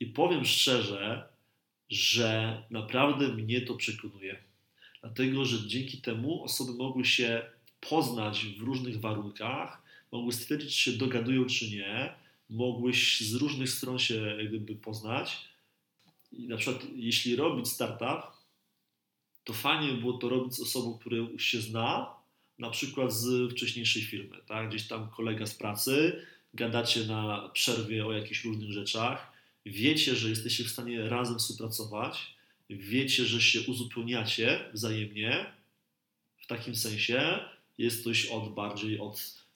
[0.00, 1.28] I powiem szczerze,
[1.90, 4.42] że naprawdę mnie to przekonuje.
[5.00, 7.42] Dlatego, że dzięki temu osoby mogły się
[7.80, 9.82] poznać w różnych warunkach,
[10.12, 12.14] mogły stwierdzić, czy się dogadują, czy nie,
[12.50, 15.48] mogły z różnych stron się gdyby poznać.
[16.32, 18.36] I na przykład, jeśli robić startup,
[19.44, 22.14] to fajnie było to robić z osobą, która już się zna,
[22.58, 24.68] na przykład z wcześniejszej firmy, tak?
[24.68, 26.22] Gdzieś tam kolega z pracy,
[26.54, 29.35] gadacie na przerwie o jakichś różnych rzeczach,
[29.66, 32.36] wiecie, że jesteście w stanie razem współpracować,
[32.70, 35.46] wiecie, że się uzupełniacie wzajemnie,
[36.42, 37.38] w takim sensie
[37.78, 39.46] jest ktoś od bardziej od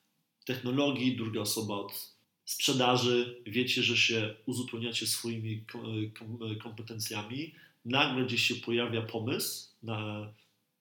[0.45, 2.13] technologii, druga osoba od
[2.45, 5.65] sprzedaży, wiecie, że się uzupełniacie swoimi
[6.63, 7.55] kompetencjami,
[7.85, 10.33] nagle gdzieś się pojawia pomysł na,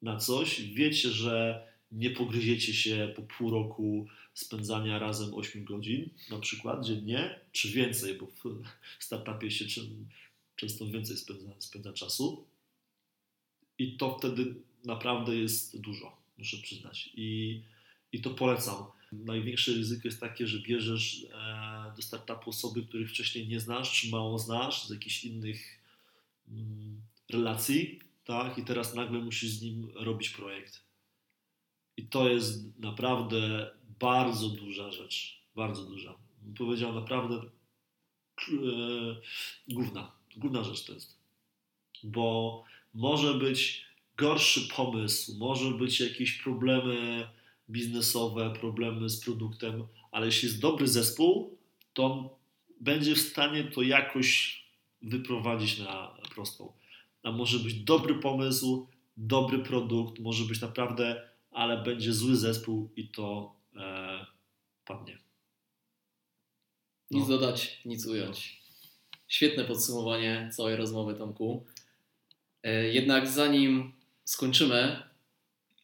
[0.01, 6.39] na coś, wiecie, że nie pogryziecie się po pół roku spędzania razem 8 godzin na
[6.39, 8.25] przykład dziennie, czy więcej, bo
[8.99, 9.65] w startupie się
[10.55, 12.45] często więcej spędza, spędza czasu.
[13.77, 17.09] I to wtedy naprawdę jest dużo, muszę przyznać.
[17.13, 17.61] I,
[18.11, 18.83] i to polecam.
[19.11, 24.09] Największe ryzyko jest takie, że bierzesz e, do startupu osoby, których wcześniej nie znasz, czy
[24.09, 25.79] mało znasz, z jakichś innych
[26.49, 28.57] mm, relacji, tak?
[28.57, 30.88] I teraz nagle musisz z nim robić projekt.
[31.99, 35.39] I to jest naprawdę bardzo duża rzecz.
[35.55, 36.15] Bardzo duża.
[36.57, 38.51] Powiedział naprawdę e,
[39.67, 40.11] główna.
[40.37, 41.17] Główna rzecz to jest.
[42.03, 43.85] Bo może być
[44.17, 47.27] gorszy pomysł, może być jakieś problemy
[47.69, 51.57] biznesowe, problemy z produktem, ale jeśli jest dobry zespół,
[51.93, 52.29] to on
[52.81, 54.61] będzie w stanie to jakoś
[55.01, 56.73] wyprowadzić na prostą.
[57.23, 58.87] A może być dobry pomysł,
[59.17, 64.25] dobry produkt, może być naprawdę, ale będzie zły zespół i to e,
[64.85, 65.17] padnie.
[67.11, 67.19] No.
[67.19, 68.61] Nic dodać, nic ująć.
[69.27, 71.65] Świetne podsumowanie całej rozmowy, Tomku.
[72.63, 73.93] E, jednak zanim
[74.23, 75.03] skończymy,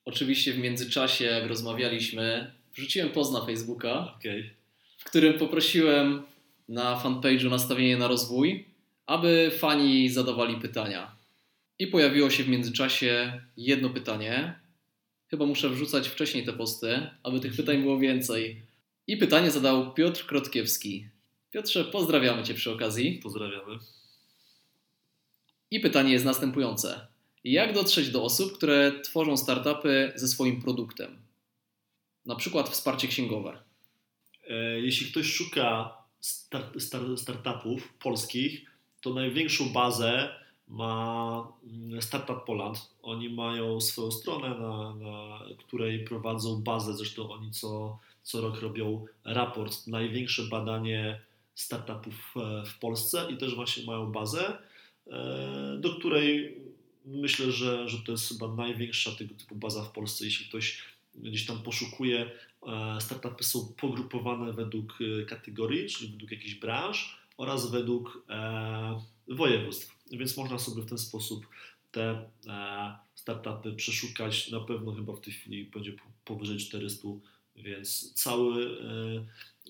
[0.06, 4.50] oczywiście w międzyczasie, jak rozmawialiśmy, wrzuciłem post na Facebooka, okay.
[4.98, 6.24] w w którym poprosiłem
[6.70, 8.66] na fanpage'u nastawienie na rozwój,
[9.06, 11.16] aby fani zadawali pytania.
[11.80, 14.60] I pojawiło się w międzyczasie jedno pytanie.
[15.30, 18.62] Chyba muszę wrzucać wcześniej te posty, aby tych pytań było więcej.
[19.08, 21.10] I pytanie zadał Piotr Krotkiewski.
[21.52, 23.20] Piotrze, pozdrawiamy Cię przy okazji.
[23.24, 23.80] Pozdrawiamy.
[25.72, 27.08] I pytanie jest następujące.
[27.44, 31.18] Jak dotrzeć do osób, które tworzą startupy ze swoim produktem?
[32.26, 33.58] Na przykład wsparcie księgowe.
[34.50, 38.72] E, jeśli ktoś szuka start, start, startupów polskich,
[39.02, 40.36] to największą bazę
[40.68, 42.90] ma mm, Startup Poland.
[43.02, 49.06] Oni mają swoją stronę, na, na której prowadzą bazę, zresztą oni co, co rok robią
[49.24, 51.22] raport, największe badanie
[51.56, 54.58] startupów e, w Polsce i też właśnie mają bazę,
[55.08, 56.58] e, do której
[57.06, 60.26] myślę, że, że to jest chyba największa tego typu baza w Polsce.
[60.26, 60.84] Jeśli ktoś
[61.16, 62.32] gdzieś tam poszukuje,
[62.68, 68.26] e, startupy są pogrupowane według kategorii, czyli według jakichś branż oraz według
[69.28, 69.95] województw.
[70.12, 71.48] Więc można sobie w ten sposób
[71.92, 72.30] te
[73.16, 74.52] startupy przeszukać.
[74.52, 75.94] Na pewno chyba w tej chwili będzie
[76.26, 77.08] powyżej 400,
[77.56, 78.78] więc cały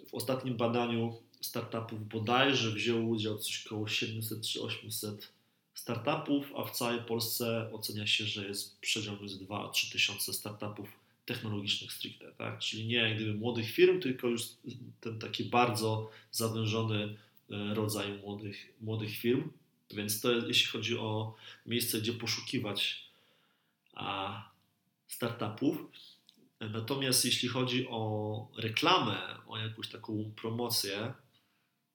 [0.09, 5.31] w ostatnim badaniu startupów bodajże wzięło udział coś około 700 czy 800
[5.73, 10.33] startupów, a w całej Polsce ocenia się, że jest przedział między 2 a 3 tysiące
[10.33, 10.89] startupów
[11.25, 12.59] technologicznych stricte, tak?
[12.59, 14.43] czyli nie jak gdyby młodych firm, tylko już
[15.01, 17.17] ten taki bardzo zawężony
[17.51, 19.49] e, rodzaj młodych, młodych firm.
[19.91, 23.09] Więc to jeśli chodzi o miejsce, gdzie poszukiwać
[25.07, 25.77] startupów.
[26.59, 29.17] Natomiast jeśli chodzi o reklamę,
[29.47, 31.13] o jakąś taką promocję,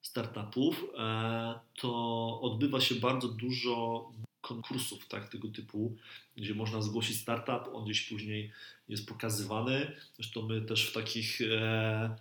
[0.01, 4.05] startupów, e, to odbywa się bardzo dużo
[4.41, 5.97] konkursów tak, tego typu,
[6.37, 8.51] gdzie można zgłosić startup, on gdzieś później
[8.89, 9.95] jest pokazywany.
[10.15, 12.15] Zresztą my też w takich e,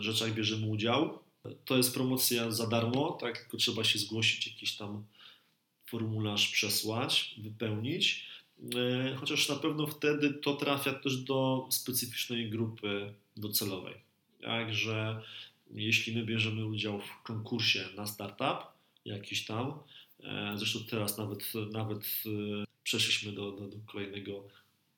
[0.00, 1.18] rzeczach bierzemy udział.
[1.64, 5.04] To jest promocja za darmo, tak, tylko trzeba się zgłosić, jakiś tam
[5.86, 8.26] formularz przesłać, wypełnić.
[8.74, 13.94] E, chociaż na pewno wtedy to trafia też do specyficznej grupy docelowej.
[14.42, 15.22] Także
[15.70, 18.66] jeśli my bierzemy udział w konkursie na startup,
[19.04, 19.72] jakiś tam,
[20.22, 24.48] e, zresztą teraz nawet, nawet e, przeszliśmy do, do, do kolejnego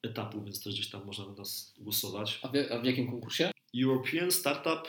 [0.03, 2.38] etapu, więc też gdzieś tam można na nas głosować.
[2.43, 3.51] A w, a w jakim konkursie?
[3.82, 4.88] European Startup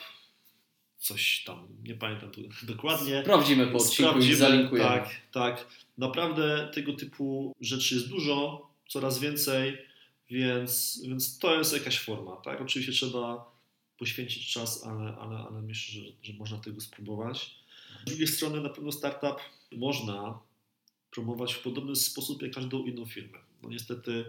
[1.03, 2.31] coś tam, nie pamiętam
[2.63, 3.21] dokładnie.
[3.21, 4.89] Sprawdzimy po odcinku Sprawdzimy, i zalinkujemy.
[4.89, 5.67] Tak, tak.
[5.97, 9.77] Naprawdę tego typu rzeczy jest dużo, coraz więcej,
[10.29, 12.61] więc, więc to jest jakaś forma, tak?
[12.61, 13.51] Oczywiście trzeba
[13.97, 17.55] poświęcić czas, ale, ale, ale myślę, że, że można tego spróbować.
[18.01, 19.39] Z drugiej strony na pewno startup
[19.71, 20.39] można
[21.11, 23.37] promować w podobny sposób jak każdą inną firmę.
[23.63, 24.25] No niestety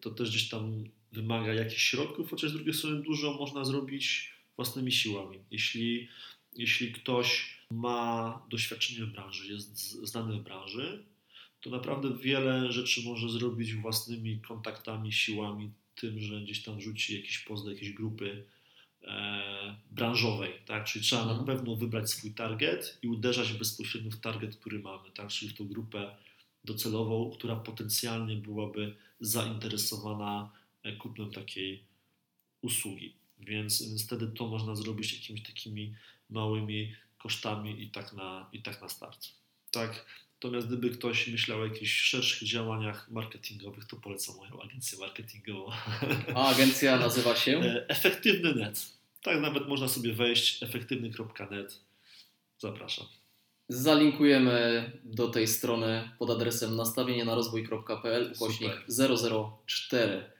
[0.00, 4.92] to też gdzieś tam wymaga jakichś środków, chociaż z drugiej strony dużo można zrobić własnymi
[4.92, 5.38] siłami.
[5.50, 6.08] Jeśli,
[6.56, 11.04] jeśli ktoś ma doświadczenie w branży, jest znany w branży,
[11.60, 17.38] to naprawdę wiele rzeczy może zrobić własnymi kontaktami, siłami, tym, że gdzieś tam rzuci jakiś
[17.38, 18.44] post do jakiejś grupy,
[19.02, 20.84] e, branżowej, tak?
[20.84, 21.40] Czyli trzeba mhm.
[21.40, 25.28] na pewno wybrać swój target i uderzać bezpośrednio w target, który mamy, tak?
[25.28, 26.16] Czyli w tą grupę
[26.64, 30.50] docelową, która potencjalnie byłaby zainteresowana
[30.98, 31.84] kupnem takiej
[32.62, 33.17] usługi.
[33.40, 35.94] Więc, więc wtedy to można zrobić jakimiś takimi
[36.30, 39.28] małymi kosztami i tak na, i tak na start.
[39.70, 40.06] Tak.
[40.34, 45.70] Natomiast gdyby ktoś myślał o jakichś szerszych działaniach marketingowych, to polecam moją agencję marketingową.
[46.34, 47.58] A agencja nazywa się?
[47.58, 48.92] E, Efektywny Net.
[49.22, 51.80] Tak nawet można sobie wejść efektywny.net.
[52.58, 53.06] Zapraszam.
[53.68, 58.72] Zalinkujemy do tej strony pod adresem nastawienie na rozwój.pl ukośnik
[59.66, 60.37] 004.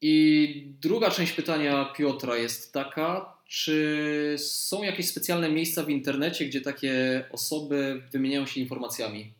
[0.00, 6.60] I druga część pytania Piotra jest taka, czy są jakieś specjalne miejsca w internecie, gdzie
[6.60, 9.32] takie osoby wymieniają się informacjami?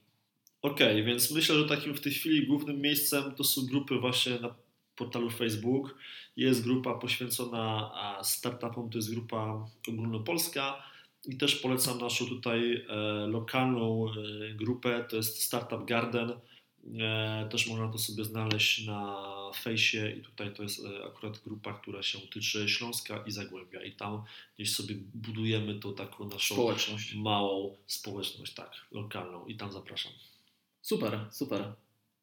[0.63, 4.33] Okej, okay, więc myślę, że takim w tej chwili głównym miejscem to są grupy właśnie
[4.41, 4.55] na
[4.97, 5.99] portalu Facebook.
[6.37, 7.91] Jest grupa poświęcona
[8.23, 10.83] startupom, to jest grupa ogólnopolska
[11.25, 12.95] i też polecam naszą tutaj e,
[13.27, 16.33] lokalną e, grupę, to jest Startup Garden.
[17.01, 19.25] E, też można to sobie znaleźć na
[19.57, 24.23] fejsie i tutaj to jest akurat grupa, która się tyczy Śląska i Zagłębia i tam
[24.57, 27.15] gdzieś sobie budujemy tą taką naszą społeczność.
[27.15, 30.13] małą społeczność, tak, lokalną i tam zapraszam.
[30.83, 31.73] Super, super.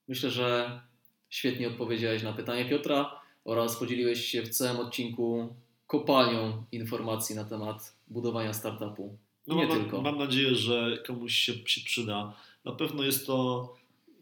[0.07, 0.81] Myślę, że
[1.29, 5.55] świetnie odpowiedziałeś na pytanie Piotra oraz podzieliłeś się w całym odcinku
[5.87, 9.17] kopalnią informacji na temat budowania startupu.
[9.47, 10.01] No nie mam, tylko.
[10.01, 12.33] Mam nadzieję, że komuś się, się przyda.
[12.65, 13.69] Na pewno jest to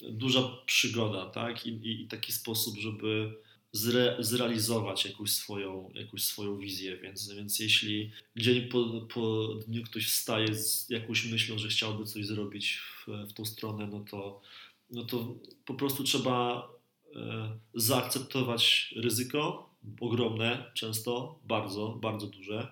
[0.10, 1.66] duża przygoda, tak?
[1.66, 3.34] I, i, i taki sposób, żeby
[3.72, 10.08] zre, zrealizować jakąś swoją, jakąś swoją wizję, więc, więc jeśli dzień po, po dniu ktoś
[10.08, 14.42] wstaje z jakąś myślą, że chciałby coś zrobić w, w tą stronę, no to,
[14.90, 15.36] no to
[15.66, 16.68] po prostu trzeba
[17.16, 22.72] e, zaakceptować ryzyko, ogromne często, bardzo, bardzo duże.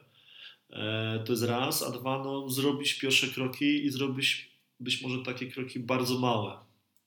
[0.69, 5.47] E, to jest raz, a dwa, no, zrobić pierwsze kroki i zrobić być może takie
[5.47, 6.57] kroki bardzo małe,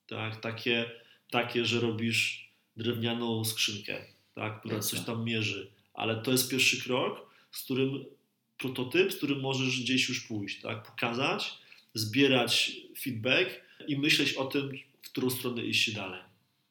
[0.07, 0.41] tak?
[0.41, 0.91] takie,
[1.29, 7.29] takie że robisz drewnianą skrzynkę, tak, która coś tam mierzy, ale to jest pierwszy krok,
[7.51, 8.05] z którym
[8.57, 11.57] prototyp, z którym możesz gdzieś już pójść, tak, pokazać,
[11.93, 16.21] zbierać feedback i myśleć o tym, w którą stronę iść dalej,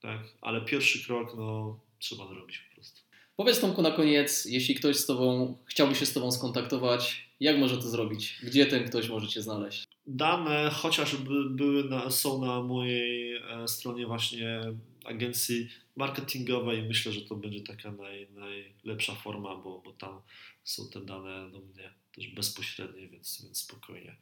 [0.01, 3.01] tak, ale pierwszy krok, no, trzeba zrobić po prostu.
[3.37, 7.77] Powiedz Tomku na koniec, jeśli ktoś z Tobą chciałby się z Tobą skontaktować, jak może
[7.77, 8.39] to zrobić?
[8.43, 9.85] Gdzie ten ktoś może Cię znaleźć?
[10.07, 14.61] Dane chociażby były na, są na mojej e, stronie właśnie
[15.05, 16.83] agencji marketingowej.
[16.83, 20.21] Myślę, że to będzie taka naj, najlepsza forma, bo, bo tam
[20.65, 24.17] są te dane do mnie też bezpośrednie, więc, więc spokojnie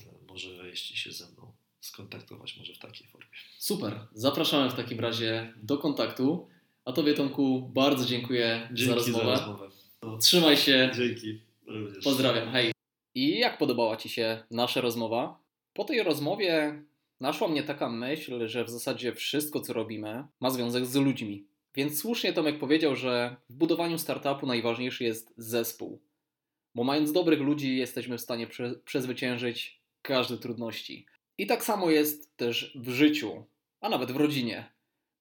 [0.00, 3.28] e, może wejść się ze mną skontaktować może w takiej formie.
[3.58, 4.06] Super.
[4.12, 6.48] Zapraszamy w takim razie do kontaktu.
[6.84, 9.24] A Tobie Tomku bardzo dziękuję Dzięki za rozmowę.
[9.24, 9.70] Za rozmowę.
[10.02, 10.18] No.
[10.18, 10.90] Trzymaj się.
[10.96, 11.40] Dzięki.
[11.66, 12.04] Również.
[12.04, 12.52] Pozdrawiam.
[12.52, 12.73] Hej.
[13.14, 15.38] I jak podobała Ci się nasza rozmowa?
[15.74, 16.82] Po tej rozmowie
[17.20, 21.46] naszła mnie taka myśl, że w zasadzie wszystko, co robimy, ma związek z ludźmi.
[21.74, 26.00] Więc słusznie Tomek powiedział, że w budowaniu startupu najważniejszy jest zespół.
[26.74, 31.06] Bo mając dobrych ludzi, jesteśmy w stanie prze przezwyciężyć każde trudności.
[31.38, 33.44] I tak samo jest też w życiu,
[33.80, 34.72] a nawet w rodzinie.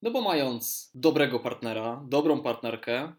[0.02, 3.14] No bo mając dobrego partnera, dobrą partnerkę,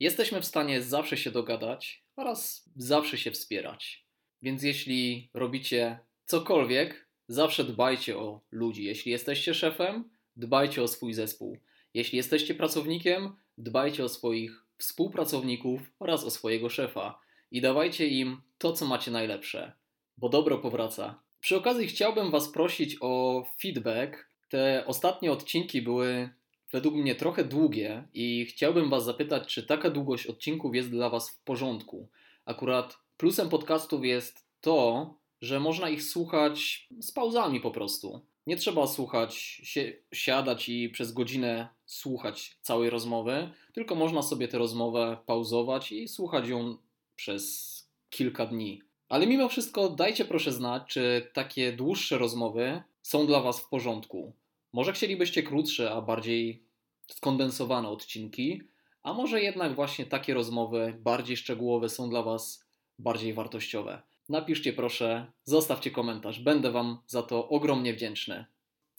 [0.00, 4.06] jesteśmy w stanie zawsze się dogadać oraz zawsze się wspierać.
[4.42, 8.84] Więc jeśli robicie cokolwiek, Zawsze dbajcie o ludzi.
[8.84, 11.58] Jeśli jesteście szefem, dbajcie o swój zespół.
[11.94, 17.18] Jeśli jesteście pracownikiem, dbajcie o swoich współpracowników oraz o swojego szefa
[17.50, 19.72] i dawajcie im to, co macie najlepsze,
[20.16, 21.22] bo dobro powraca.
[21.40, 24.30] Przy okazji chciałbym Was prosić o feedback.
[24.48, 26.30] Te ostatnie odcinki były
[26.76, 31.30] według mnie trochę długie i chciałbym Was zapytać, czy taka długość odcinków jest dla Was
[31.30, 32.08] w porządku.
[32.44, 38.20] Akurat plusem podcastów jest to, że można ich słuchać z pauzami po prostu.
[38.46, 39.80] Nie trzeba słuchać, si
[40.12, 46.48] siadać i przez godzinę słuchać całej rozmowy, tylko można sobie tę rozmowę pauzować i słuchać
[46.48, 46.76] ją
[47.14, 47.74] przez
[48.10, 48.82] kilka dni.
[49.08, 54.32] Ale mimo wszystko dajcie proszę znać, czy takie dłuższe rozmowy są dla Was w porządku.
[54.72, 56.65] Może chcielibyście krótsze, a bardziej
[57.08, 58.62] skondensowane odcinki,
[59.02, 62.66] a może jednak właśnie takie rozmowy bardziej szczegółowe są dla Was
[62.98, 64.02] bardziej wartościowe.
[64.28, 68.44] Napiszcie proszę, zostawcie komentarz, będę Wam za to ogromnie wdzięczny.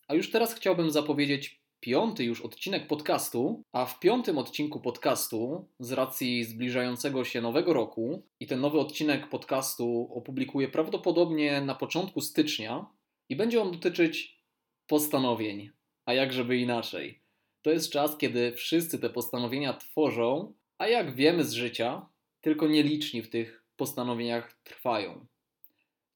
[0.08, 5.92] A już teraz chciałbym zapowiedzieć piąty już odcinek podcastu, a w piątym odcinku podcastu, z
[5.92, 12.86] racji zbliżającego się nowego roku, i ten nowy odcinek podcastu opublikuję prawdopodobnie na początku stycznia,
[13.30, 14.44] i będzie on dotyczyć
[14.88, 15.70] postanowień,
[16.06, 17.27] a jak żeby inaczej.
[17.68, 22.10] To jest czas, kiedy wszyscy te postanowienia tworzą, a jak wiemy z życia,
[22.42, 25.26] tylko nieliczni w tych postanowieniach trwają.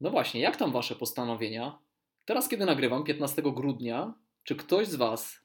[0.02, 1.80] No właśnie, jak tam wasze postanowienia?
[2.26, 5.42] Teraz, kiedy nagrywam, 15 grudnia, czy ktoś z was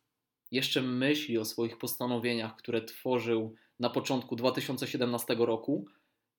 [0.51, 5.87] jeszcze myśli o swoich postanowieniach, które tworzył na początku 2017 roku?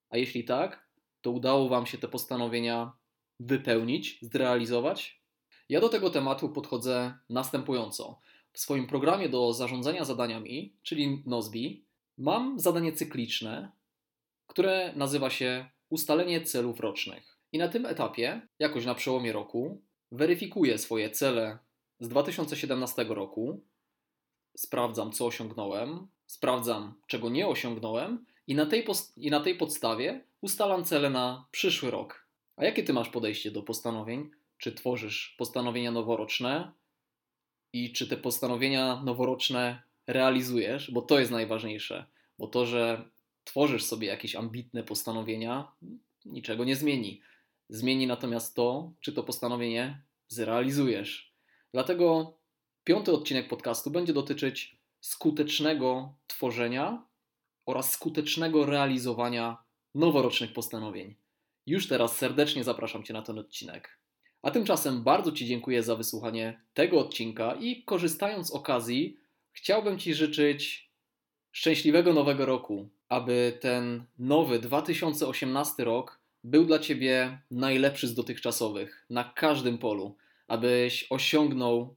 [0.09, 0.87] A jeśli tak,
[1.21, 2.91] to udało wam się te postanowienia
[3.39, 5.21] wypełnić, zrealizować?
[5.69, 8.19] Ja do tego tematu podchodzę następująco.
[8.57, 11.85] W swoim programie do zarządzania zadaniami, czyli Nozbi,
[12.17, 13.71] mam zadanie cykliczne,
[14.47, 17.37] które nazywa się ustalenie celów rocznych.
[17.51, 19.81] I na tym etapie, jakoś na przełomie roku,
[20.11, 21.57] weryfikuję swoje cele
[21.99, 23.61] z 2017 roku,
[24.55, 28.85] sprawdzam, co osiągnąłem, sprawdzam, czego nie osiągnąłem, i na tej,
[29.17, 32.27] i na tej podstawie ustalam cele na przyszły rok.
[32.55, 34.29] A jakie ty masz podejście do postanowień?
[34.57, 36.71] Czy tworzysz postanowienia noworoczne
[37.73, 40.91] i czy te postanowienia noworoczne realizujesz?
[40.91, 42.05] Bo to jest najważniejsze.
[42.39, 43.09] Bo to, że
[43.43, 45.71] tworzysz sobie jakieś ambitne postanowienia,
[46.25, 47.21] niczego nie zmieni.
[47.69, 51.33] Zmieni natomiast to, czy to postanowienie zrealizujesz.
[51.73, 52.37] Dlatego
[52.83, 57.05] piąty odcinek podcastu będzie dotyczyć skutecznego tworzenia
[57.65, 59.57] oraz skutecznego realizowania
[59.95, 61.15] noworocznych postanowień.
[61.65, 63.99] Już teraz serdecznie zapraszam Cię na ten odcinek.
[64.47, 69.17] A tymczasem bardzo Ci dziękuję za wysłuchanie tego odcinka i korzystając z okazji,
[69.51, 70.91] chciałbym Ci życzyć
[71.51, 79.23] szczęśliwego nowego roku, aby ten nowy 2018 rok był dla Ciebie najlepszy z dotychczasowych na
[79.23, 80.15] każdym polu,
[80.47, 81.95] abyś osiągnął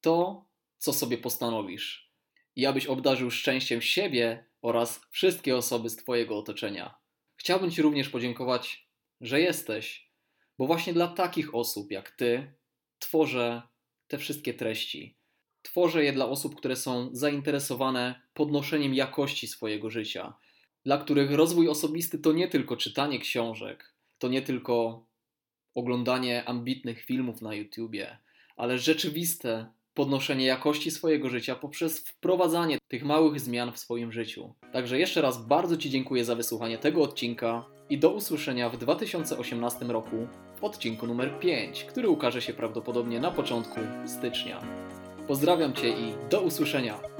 [0.00, 0.44] to,
[0.78, 2.12] co sobie postanowisz.
[2.56, 6.94] i abyś obdarzył szczęściem siebie oraz wszystkie osoby z Twojego otoczenia.
[7.36, 8.88] Chciałbym Ci również podziękować,
[9.20, 10.07] że jesteś,
[10.58, 12.52] bo właśnie dla takich osób jak Ty
[12.98, 13.62] tworzę
[14.08, 15.16] te wszystkie treści.
[15.62, 20.34] Tworzę je dla osób, które są zainteresowane podnoszeniem jakości swojego życia,
[20.84, 25.06] dla których rozwój osobisty to nie tylko czytanie książek, to nie tylko
[25.74, 28.18] oglądanie ambitnych filmów na YouTubie,
[28.56, 34.54] ale rzeczywiste podnoszenie jakości swojego życia poprzez wprowadzanie tych małych zmian w swoim życiu.
[34.72, 39.84] Także jeszcze raz bardzo Ci dziękuję za wysłuchanie tego odcinka i do usłyszenia w 2018
[39.84, 40.28] roku
[40.60, 44.60] w odcinku numer 5, który ukaże się prawdopodobnie na początku stycznia.
[45.26, 47.17] Pozdrawiam Cię i do usłyszenia!